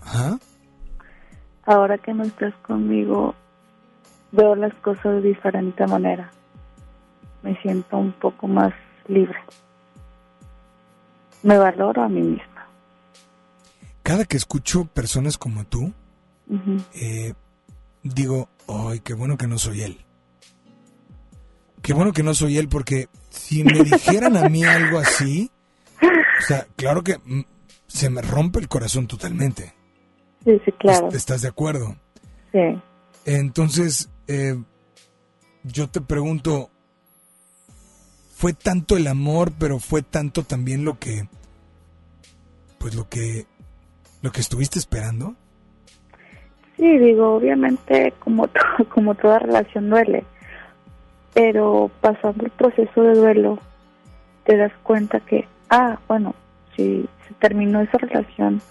[0.02, 0.38] Ajá.
[1.64, 3.34] Ahora que no estás conmigo,
[4.32, 6.30] veo las cosas de diferente manera.
[7.48, 8.74] Me siento un poco más
[9.06, 9.38] libre.
[11.42, 12.68] Me valoro a mí misma.
[14.02, 15.94] Cada que escucho personas como tú,
[16.94, 17.32] eh,
[18.02, 20.04] digo, ay, qué bueno que no soy él.
[21.80, 25.50] Qué bueno que no soy él porque si me dijeran a mí algo así,
[26.02, 27.40] o sea, claro que mm,
[27.86, 29.74] se me rompe el corazón totalmente.
[30.44, 31.06] Sí, sí, claro.
[31.08, 31.96] ¿Est- ¿Estás de acuerdo?
[32.52, 32.58] Sí.
[33.24, 34.62] Entonces, eh,
[35.62, 36.70] yo te pregunto,
[38.38, 41.26] ¿fue tanto el amor, pero fue tanto también lo que,
[42.78, 43.46] pues lo que,
[44.22, 45.34] lo que estuviste esperando?
[46.76, 48.48] Sí, digo, obviamente como,
[48.94, 50.24] como toda relación duele,
[51.34, 53.58] pero pasando el proceso de duelo
[54.44, 56.32] te das cuenta que, ah, bueno,
[56.76, 58.62] si se terminó esa relación,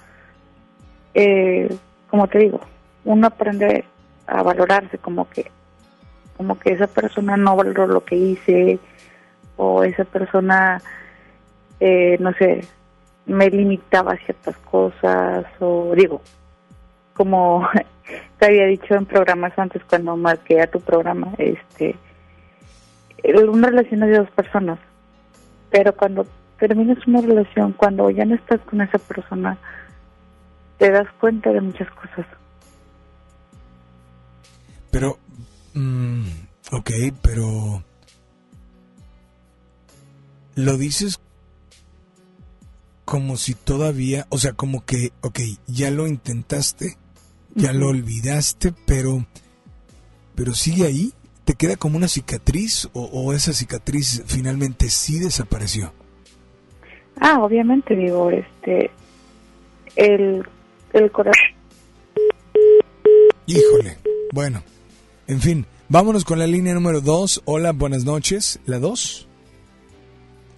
[1.13, 1.67] eh,
[2.09, 2.61] como te digo,
[3.03, 3.83] uno aprende
[4.27, 5.51] a valorarse como que,
[6.37, 8.79] como que esa persona no valoró lo que hice
[9.57, 10.81] o esa persona,
[11.79, 12.65] eh, no sé,
[13.25, 16.21] me limitaba a ciertas cosas o digo,
[17.13, 17.67] como
[18.39, 21.95] te había dicho en programas antes cuando marqué a tu programa, este,
[23.23, 24.79] una relación es de dos personas,
[25.69, 26.25] pero cuando
[26.57, 29.57] terminas una relación, cuando ya no estás con esa persona,
[30.77, 32.25] te das cuenta de muchas cosas.
[34.91, 35.17] Pero,
[35.73, 36.27] mm,
[36.71, 37.83] ok, pero...
[40.57, 41.19] Lo dices
[43.05, 46.97] como si todavía, o sea, como que, ok, ya lo intentaste,
[47.53, 49.23] ya lo olvidaste, pero,
[50.33, 51.13] pero sigue ahí,
[51.45, 55.93] te queda como una cicatriz o, o esa cicatriz finalmente sí desapareció.
[57.21, 58.89] Ah, obviamente, digo, este,
[59.95, 60.43] el,
[60.93, 61.45] el corazón.
[63.45, 63.97] Híjole,
[64.33, 64.63] bueno,
[65.27, 67.43] en fin, vámonos con la línea número 2.
[67.45, 68.59] Hola, buenas noches.
[68.65, 69.27] ¿La 2?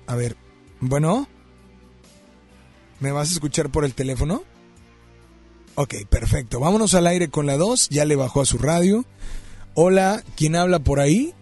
[0.09, 0.35] A ver,
[0.79, 1.27] bueno.
[2.99, 4.41] ¿Me vas a escuchar por el teléfono?
[5.75, 6.59] Ok, perfecto.
[6.59, 7.89] Vámonos al aire con la 2.
[7.89, 9.05] Ya le bajó a su radio.
[9.75, 11.35] Hola, ¿quién habla por ahí?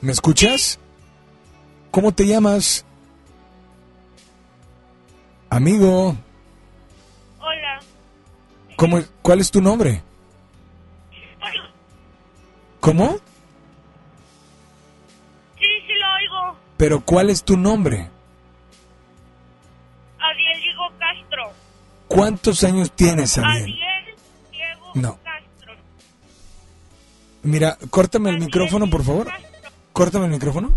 [0.00, 0.80] ¿Me escuchas?
[1.92, 2.84] ¿Cómo te llamas?
[5.50, 6.16] Amigo.
[7.38, 7.80] Hola.
[8.74, 10.02] ¿Cómo, ¿Cuál es tu nombre?
[12.80, 13.20] ¿Cómo?
[16.76, 18.10] Pero ¿cuál es tu nombre?
[20.18, 21.52] Adiel Diego Castro.
[22.08, 23.62] ¿Cuántos años tienes, Ariel?
[23.62, 24.14] Adiel
[24.52, 25.18] Diego No.
[25.22, 25.74] Castro.
[27.42, 29.28] Mira, córtame el micrófono, por favor.
[29.92, 30.74] Córtame el micrófono.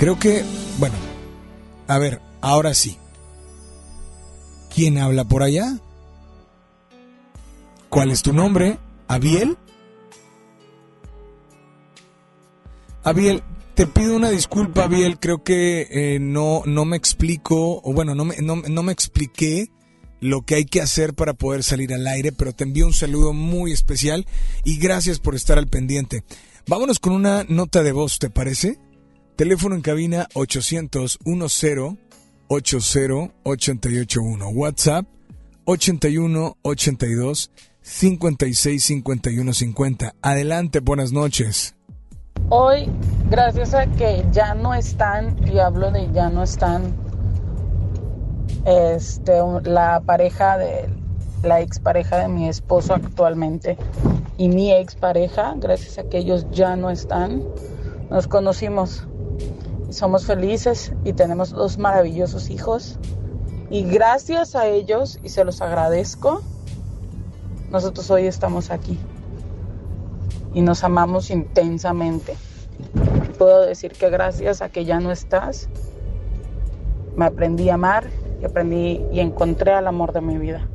[0.00, 0.42] Creo que,
[0.78, 0.94] bueno,
[1.86, 2.96] a ver, ahora sí.
[4.74, 5.76] ¿Quién habla por allá?
[7.90, 8.78] ¿Cuál es tu nombre?
[9.08, 9.58] ¿Abiel?
[13.04, 13.42] Abiel,
[13.74, 15.18] te pido una disculpa, Abiel.
[15.18, 19.70] Creo que eh, no, no me explico, o bueno, no me, no, no me expliqué
[20.20, 23.34] lo que hay que hacer para poder salir al aire, pero te envío un saludo
[23.34, 24.26] muy especial
[24.64, 26.24] y gracias por estar al pendiente.
[26.66, 28.78] Vámonos con una nota de voz, ¿te parece?
[29.40, 31.96] Teléfono en cabina 800 10
[32.48, 34.48] 80 881.
[34.50, 35.06] WhatsApp
[35.64, 37.50] 81 82
[37.80, 40.14] 56 51 50.
[40.20, 41.74] Adelante, buenas noches.
[42.50, 42.90] Hoy,
[43.30, 46.94] gracias a que ya no están, y hablo de ya no están,
[48.66, 50.86] este, la pareja de
[51.44, 53.78] la expareja de mi esposo actualmente
[54.36, 57.42] y mi expareja, gracias a que ellos ya no están,
[58.10, 59.06] nos conocimos
[59.90, 62.98] somos felices y tenemos dos maravillosos hijos
[63.70, 66.42] y gracias a ellos y se los agradezco,
[67.70, 68.98] nosotros hoy estamos aquí
[70.54, 72.36] y nos amamos intensamente.
[73.38, 75.68] Puedo decir que gracias a que ya no estás,
[77.16, 78.08] me aprendí a amar
[78.40, 80.66] y aprendí y encontré al amor de mi vida.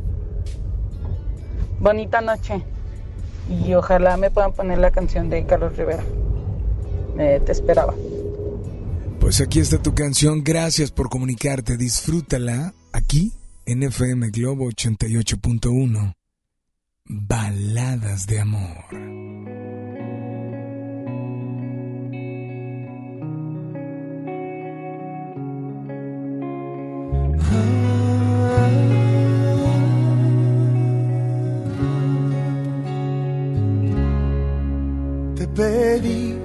[1.79, 2.63] Bonita noche
[3.49, 6.03] y ojalá me puedan poner la canción de Carlos Rivera.
[7.17, 7.93] Eh, te esperaba.
[9.25, 10.43] Pues aquí está tu canción.
[10.43, 11.77] Gracias por comunicarte.
[11.77, 13.33] Disfrútala aquí
[13.65, 16.13] en FM Globo 88.1.
[17.05, 18.85] Baladas de amor.
[35.35, 36.44] Te pedí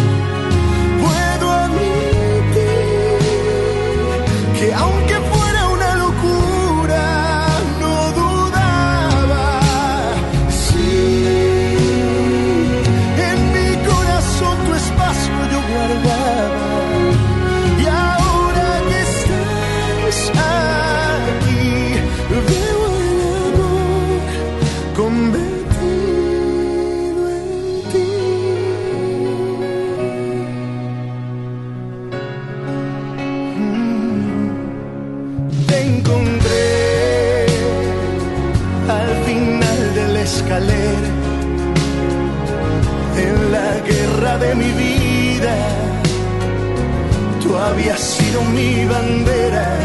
[47.67, 49.77] había sido mi bandera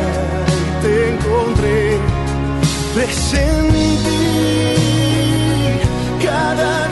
[0.48, 1.98] y te encontré.
[2.94, 3.98] Presentí
[6.24, 6.85] cada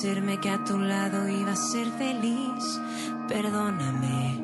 [0.00, 2.80] convencerme que a tu lado iba a ser feliz.
[3.28, 4.40] Perdóname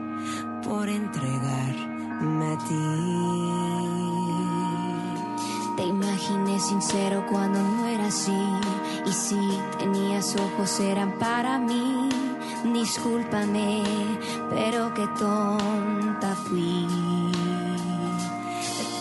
[0.62, 2.74] por entregarme a ti.
[5.78, 8.36] Te imaginé sincero cuando no era así.
[9.06, 12.10] Y si tenías ojos eran para mí.
[12.74, 13.82] Discúlpame,
[14.50, 16.86] pero qué tonta fui.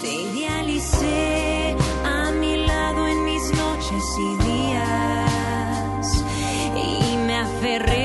[0.02, 1.76] Te idealicé
[2.06, 4.45] a mi lado en mis noches y
[7.66, 8.05] aferré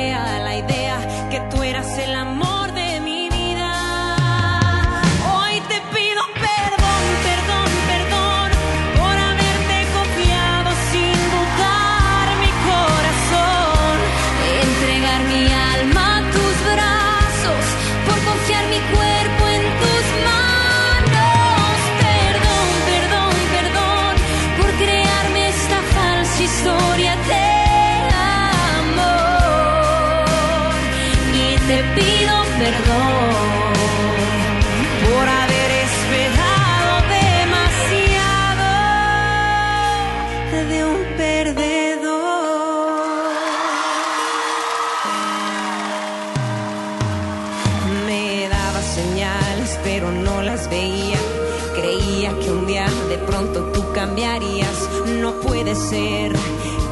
[55.90, 56.32] reconocer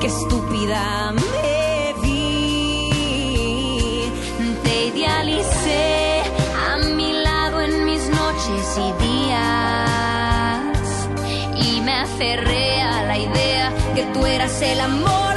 [0.01, 2.91] que estúpida me vi.
[4.63, 6.23] Te idealicé
[6.69, 10.63] a mi lado en mis noches y días.
[11.57, 15.28] Y me aferré a la idea que tú eras el amor.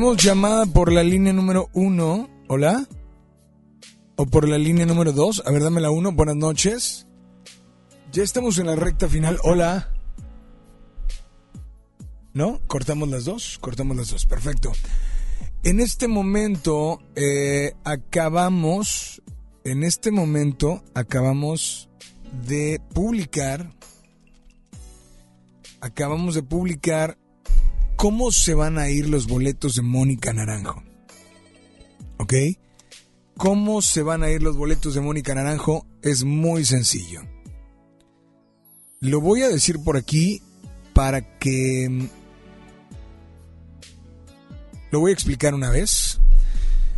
[0.00, 2.30] Tenemos llamada por la línea número uno.
[2.48, 2.88] Hola.
[4.16, 5.42] O por la línea número dos.
[5.44, 6.10] A ver, dame la uno.
[6.10, 7.06] Buenas noches.
[8.10, 9.38] Ya estamos en la recta final.
[9.42, 9.92] Hola.
[12.32, 12.60] ¿No?
[12.66, 13.58] Cortamos las dos.
[13.60, 14.24] Cortamos las dos.
[14.24, 14.72] Perfecto.
[15.64, 19.20] En este momento eh, acabamos.
[19.64, 21.90] En este momento acabamos
[22.46, 23.70] de publicar.
[25.82, 27.18] Acabamos de publicar
[28.00, 30.82] cómo se van a ir los boletos de Mónica Naranjo.
[32.16, 32.32] ¿Ok?
[33.36, 35.84] ¿Cómo se van a ir los boletos de Mónica Naranjo?
[36.00, 37.20] Es muy sencillo.
[39.00, 40.40] Lo voy a decir por aquí
[40.94, 41.88] para que...
[41.90, 42.08] mm,
[44.92, 46.22] Lo voy a explicar una vez.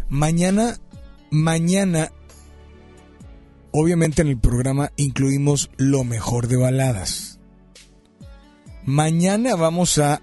[0.09, 0.79] Mañana,
[1.33, 2.13] mañana,
[3.73, 7.41] obviamente en el programa incluimos lo mejor de baladas.
[8.85, 10.23] Mañana vamos a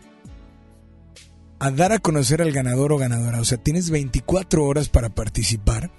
[1.59, 3.41] a dar a conocer al ganador o ganadora.
[3.41, 5.91] O sea, tienes 24 horas para participar.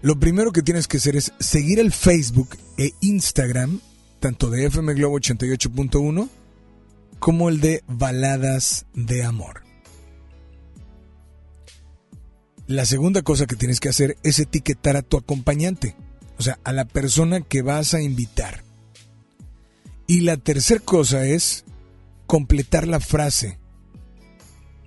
[0.00, 3.80] Lo primero que tienes que hacer es seguir el Facebook e Instagram,
[4.18, 6.28] tanto de FM Globo 88.1
[7.18, 9.62] como el de Baladas de Amor.
[12.66, 15.94] La segunda cosa que tienes que hacer es etiquetar a tu acompañante,
[16.38, 18.64] o sea, a la persona que vas a invitar.
[20.06, 21.64] Y la tercera cosa es
[22.26, 23.61] completar la frase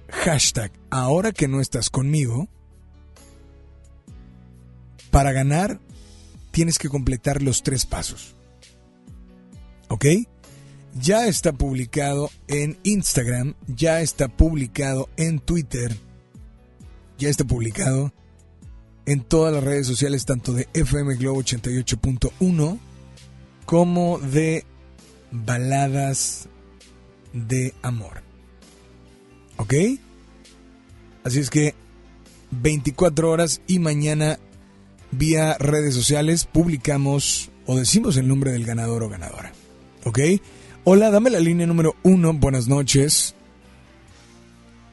[0.10, 2.48] hashtag ahora que no estás conmigo,
[5.12, 5.80] para ganar
[6.52, 8.36] tienes que completar los tres pasos.
[9.90, 10.06] ¿Ok?
[11.00, 15.96] Ya está publicado en Instagram, ya está publicado en Twitter,
[17.18, 18.14] ya está publicado
[19.06, 22.80] en todas las redes sociales, tanto de FM Globo 88.1
[23.66, 24.66] como de
[25.32, 26.48] Baladas
[27.34, 28.25] de Amor.
[29.58, 29.74] ¿Ok?
[31.24, 31.74] Así es que
[32.52, 34.38] 24 horas y mañana
[35.12, 39.52] vía redes sociales publicamos o decimos el nombre del ganador o ganadora.
[40.04, 40.20] ¿Ok?
[40.84, 42.34] Hola, dame la línea número uno.
[42.34, 43.36] Buenas noches.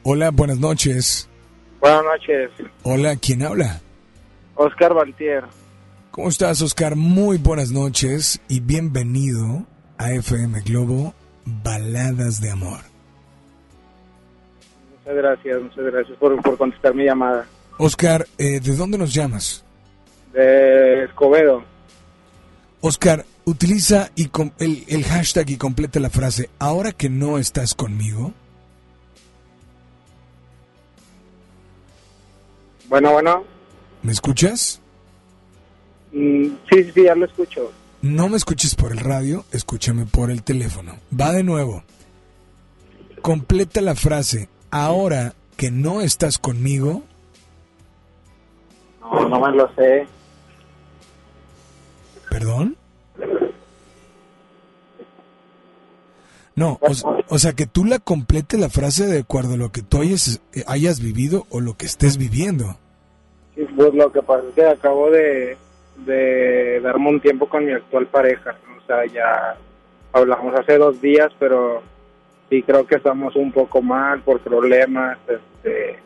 [0.03, 1.29] Hola, buenas noches.
[1.79, 2.49] Buenas noches,
[2.83, 3.81] Hola, ¿quién habla?
[4.55, 5.43] Oscar Valtier.
[6.11, 6.95] ¿Cómo estás, Oscar?
[6.95, 9.65] Muy buenas noches y bienvenido
[9.97, 11.13] a FM Globo
[11.45, 12.92] Baladas de Amor.
[15.05, 17.45] Muchas gracias, muchas gracias por, por contestar mi llamada.
[17.77, 19.63] Oscar, eh, ¿de dónde nos llamas?
[20.31, 21.63] De Escobedo.
[22.81, 27.73] Oscar, utiliza y com- el, el hashtag y completa la frase, ahora que no estás
[27.75, 28.33] conmigo.
[32.87, 33.43] Bueno, bueno.
[34.03, 34.79] ¿Me escuchas?
[36.11, 37.71] Mm, sí, sí, ya lo escucho.
[38.01, 40.97] No me escuches por el radio, escúchame por el teléfono.
[41.19, 41.83] Va de nuevo.
[43.21, 47.03] Completa la frase, ahora que no estás conmigo.
[48.99, 50.07] No, no me lo sé.
[52.29, 52.75] ¿Perdón?
[56.55, 56.79] No,
[57.29, 60.39] o, sea, que tú la completes la frase de acuerdo a lo que tú hayas,
[60.53, 62.77] eh, hayas vivido o lo que estés viviendo.
[63.55, 65.57] Sí, Pues lo que pasa es que acabo de,
[66.05, 68.55] de darme un tiempo con mi actual pareja.
[68.77, 69.55] O sea, ya
[70.11, 71.81] hablamos hace dos días, pero
[72.49, 75.17] sí creo que estamos un poco mal por problemas.
[75.27, 75.99] Este,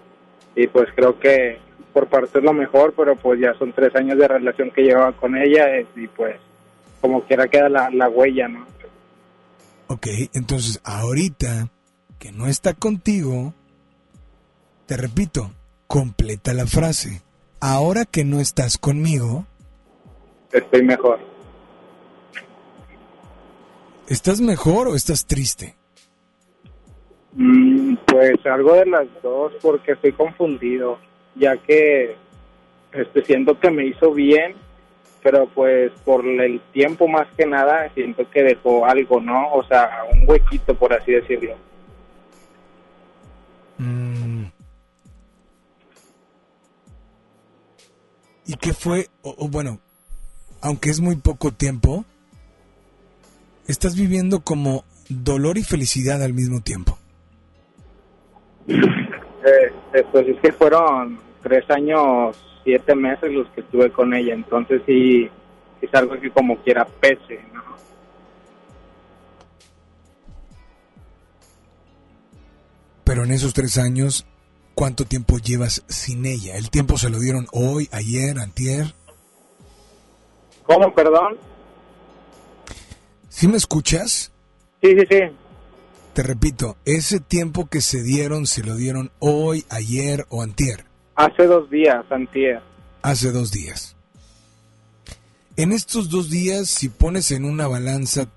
[0.55, 1.59] y pues creo que
[1.93, 5.11] por parte es lo mejor, pero pues ya son tres años de relación que llevaba
[5.13, 6.35] con ella y pues
[7.01, 8.65] como quiera queda la, la huella, ¿no?
[9.87, 11.69] Ok, entonces ahorita
[12.19, 13.53] que no está contigo,
[14.85, 15.51] te repito,
[15.87, 17.21] completa la frase.
[17.59, 19.45] Ahora que no estás conmigo,
[20.51, 21.19] Estoy mejor.
[24.07, 25.76] ¿estás mejor o estás triste?
[27.39, 30.97] Mm, pues algo de las dos porque estoy confundido,
[31.35, 32.15] ya que
[32.91, 34.55] este siento que me hizo bien,
[35.21, 39.53] pero pues por el tiempo más que nada siento que dejó algo, ¿no?
[39.53, 41.53] O sea, un huequito por así decirlo.
[43.77, 44.45] Mm.
[48.47, 49.09] ¿Y qué fue?
[49.21, 49.79] O, bueno,
[50.61, 52.03] aunque es muy poco tiempo,
[53.67, 56.97] estás viviendo como dolor y felicidad al mismo tiempo.
[58.67, 64.81] Eh, pues es que fueron tres años, siete meses los que estuve con ella, entonces
[64.85, 65.29] sí
[65.81, 67.63] es algo que como quiera pese, ¿no?
[73.03, 74.25] Pero en esos tres años,
[74.75, 76.57] ¿cuánto tiempo llevas sin ella?
[76.57, 78.93] ¿El tiempo se lo dieron hoy, ayer, antier?
[80.63, 81.37] ¿Cómo, perdón?
[83.29, 84.33] ¿Sí me escuchas?
[84.81, 85.21] Sí, sí, sí.
[86.17, 90.83] Te repito, ese tiempo que se dieron, se lo dieron hoy, ayer o antier.
[91.13, 92.59] Hace dos días, antier.
[93.03, 93.95] Hace dos días.
[95.57, 98.29] En estos dos días, si pones en una balanza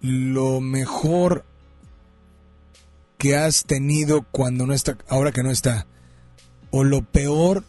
[0.00, 1.44] lo mejor
[3.18, 5.86] que has tenido cuando no está, ahora que no está,
[6.72, 7.62] o lo peor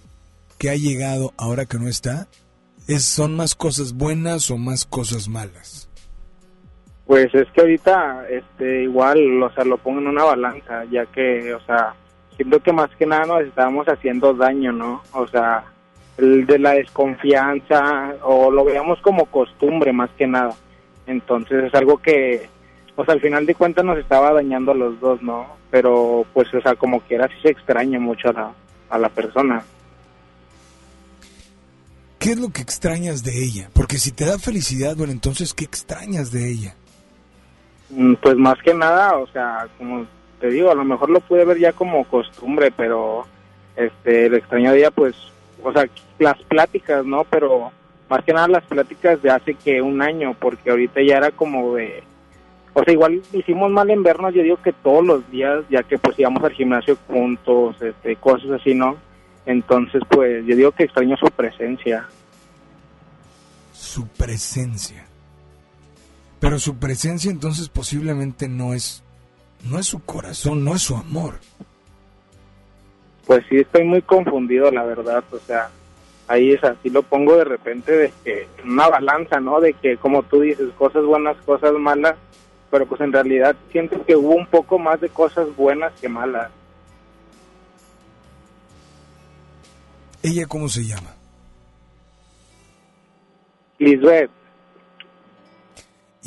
[0.57, 2.28] que ha llegado ahora que no está,
[2.88, 5.89] es, son más cosas buenas o más cosas malas.
[7.10, 11.56] Pues es que ahorita, este, igual, o sea, lo pongo en una balanza, ya que,
[11.56, 11.95] o sea,
[12.36, 15.02] siento que más que nada nos estábamos haciendo daño, ¿no?
[15.14, 15.64] O sea,
[16.19, 20.53] el de la desconfianza, o lo veamos como costumbre más que nada.
[21.07, 22.48] Entonces es algo que,
[22.95, 25.48] o sea, al final de cuentas nos estaba dañando a los dos, ¿no?
[25.72, 28.53] Pero, pues, o sea, como quiera, sí se extraña mucho a la,
[28.91, 29.64] a la persona.
[32.19, 33.72] ¿Qué es lo que extrañas de ella?
[33.73, 36.76] Porque si te da felicidad, bueno, entonces, ¿qué extrañas de ella?
[37.90, 40.06] Mm, Pues más que nada, o sea, como
[40.40, 43.26] te digo, a lo mejor lo pude ver ya como costumbre, pero
[43.76, 45.16] este, de ella, pues,
[45.64, 45.86] o sea,
[46.20, 47.24] las pláticas, ¿no?
[47.26, 47.72] Pero
[48.10, 51.76] más que nada las pláticas de hace que un año, porque ahorita ya era como
[51.76, 52.03] de,
[52.74, 55.98] o sea, igual hicimos mal en vernos, yo digo que todos los días, ya que
[55.98, 58.98] pues íbamos al gimnasio juntos, este, cosas así, ¿no?
[59.45, 62.07] Entonces, pues, yo digo que extraño su presencia.
[63.74, 65.09] Su presencia.
[66.40, 69.03] Pero su presencia entonces posiblemente no es
[69.70, 71.40] no es su corazón, no es su amor.
[73.26, 75.24] Pues sí, estoy muy confundido, la verdad.
[75.32, 75.70] O sea,
[76.28, 79.60] ahí es así, lo pongo de repente de que una balanza, ¿no?
[79.60, 82.16] De que, como tú dices, cosas buenas, cosas malas,
[82.72, 86.52] pero pues en realidad siento que hubo un poco más de cosas buenas que malas.
[90.22, 91.16] ¿Ella cómo se llama?
[93.78, 94.30] Lisbeth,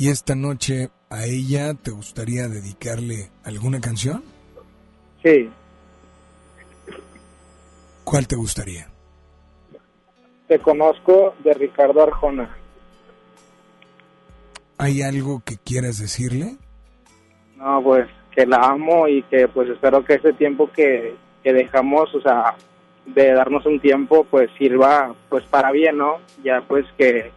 [0.03, 4.21] Y esta noche a ella te gustaría dedicarle alguna canción?
[5.23, 5.49] sí,
[8.03, 8.89] ¿Cuál te gustaría?
[10.49, 12.53] te conozco de Ricardo Arjona.
[14.77, 16.57] ¿Hay algo que quieras decirle?
[17.55, 21.15] No, pues que la amo y que pues espero que ese tiempo que,
[21.45, 22.57] que dejamos, o sea,
[23.05, 26.17] de darnos un tiempo, pues sirva pues para bien, ¿no?
[26.43, 27.31] Ya pues que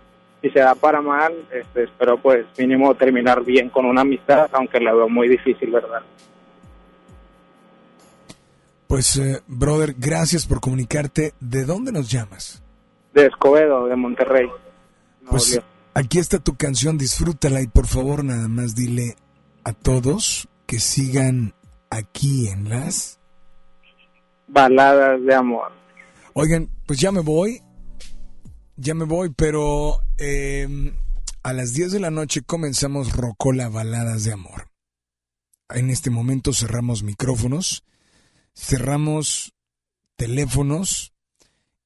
[0.46, 4.80] si se da para mal, este, espero pues mínimo terminar bien con una amistad, aunque
[4.80, 6.02] la veo muy difícil, ¿verdad?
[8.86, 11.34] Pues, eh, brother, gracias por comunicarte.
[11.40, 12.62] ¿De dónde nos llamas?
[13.12, 14.46] De Escobedo, de Monterrey.
[14.46, 15.60] Nuevo Pues
[15.94, 19.16] aquí está tu canción, disfrútala y por favor nada más dile
[19.64, 21.54] a todos que sigan
[21.90, 23.18] aquí en las...
[24.46, 25.72] Baladas de amor.
[26.34, 27.60] Oigan, pues ya me voy,
[28.76, 30.92] ya me voy, pero eh,
[31.42, 34.70] a las 10 de la noche comenzamos Rocola Baladas de Amor.
[35.70, 37.84] En este momento cerramos micrófonos,
[38.54, 39.52] cerramos
[40.16, 41.12] teléfonos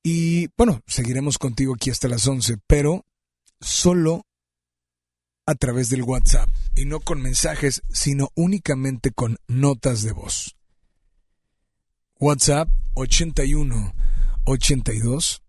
[0.03, 3.05] y bueno, seguiremos contigo aquí hasta las 11, pero
[3.61, 4.27] solo
[5.47, 10.57] a través del WhatsApp y no con mensajes, sino únicamente con notas de voz.
[12.19, 13.95] WhatsApp 81
[14.45, 15.43] 82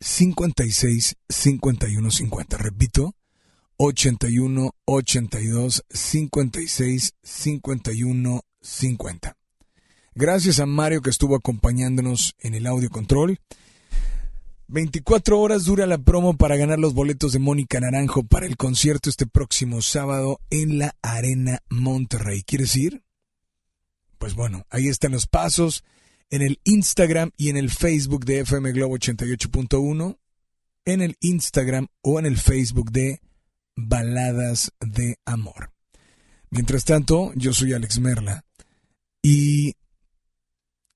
[0.00, 2.56] 56 51 50.
[2.58, 3.14] Repito,
[3.78, 9.36] 81 82 56 51 50.
[10.14, 13.38] Gracias a Mario que estuvo acompañándonos en el audio control.
[14.68, 19.08] 24 horas dura la promo para ganar los boletos de Mónica Naranjo para el concierto
[19.08, 22.42] este próximo sábado en la Arena Monterrey.
[22.42, 23.04] ¿Quieres ir?
[24.18, 25.84] Pues bueno, ahí están los pasos
[26.30, 30.18] en el Instagram y en el Facebook de FM Globo 88.1,
[30.84, 33.20] en el Instagram o en el Facebook de
[33.76, 35.72] Baladas de Amor.
[36.50, 38.44] Mientras tanto, yo soy Alex Merla
[39.22, 39.74] y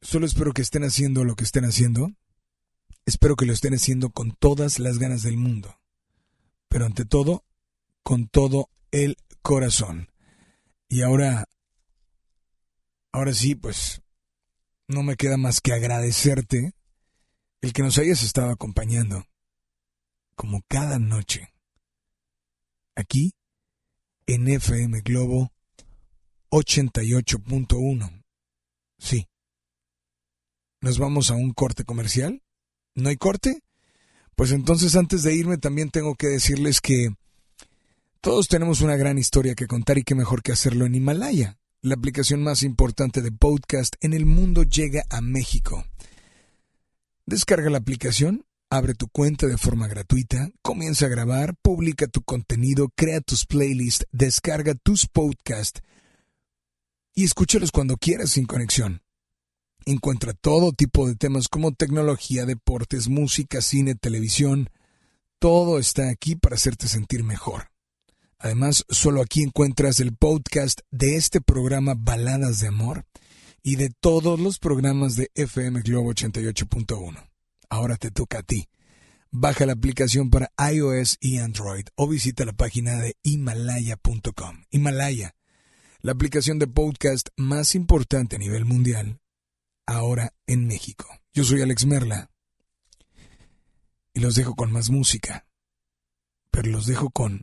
[0.00, 2.12] solo espero que estén haciendo lo que estén haciendo.
[3.04, 5.80] Espero que lo estén haciendo con todas las ganas del mundo,
[6.68, 7.44] pero ante todo,
[8.02, 10.10] con todo el corazón.
[10.88, 11.48] Y ahora,
[13.12, 14.02] ahora sí, pues
[14.90, 16.74] no me queda más que agradecerte
[17.60, 19.24] el que nos hayas estado acompañando,
[20.34, 21.54] como cada noche,
[22.96, 23.32] aquí
[24.26, 25.52] en FM Globo
[26.50, 28.24] 88.1.
[28.98, 29.28] Sí.
[30.80, 32.42] ¿Nos vamos a un corte comercial?
[32.96, 33.62] ¿No hay corte?
[34.34, 37.10] Pues entonces antes de irme también tengo que decirles que
[38.20, 41.59] todos tenemos una gran historia que contar y qué mejor que hacerlo en Himalaya.
[41.82, 45.86] La aplicación más importante de podcast en el mundo llega a México.
[47.24, 52.90] Descarga la aplicación, abre tu cuenta de forma gratuita, comienza a grabar, publica tu contenido,
[52.94, 55.80] crea tus playlists, descarga tus podcasts,
[57.14, 59.00] y escúchalos cuando quieras sin conexión.
[59.86, 64.68] Encuentra todo tipo de temas como tecnología, deportes, música, cine, televisión.
[65.38, 67.69] Todo está aquí para hacerte sentir mejor.
[68.42, 73.04] Además, solo aquí encuentras el podcast de este programa Baladas de Amor
[73.62, 77.22] y de todos los programas de FM Globo 88.1.
[77.68, 78.70] Ahora te toca a ti.
[79.30, 84.64] Baja la aplicación para iOS y Android o visita la página de himalaya.com.
[84.70, 85.36] Himalaya,
[86.00, 89.20] la aplicación de podcast más importante a nivel mundial,
[89.84, 91.06] ahora en México.
[91.34, 92.30] Yo soy Alex Merla
[94.14, 95.46] y los dejo con más música,
[96.50, 97.42] pero los dejo con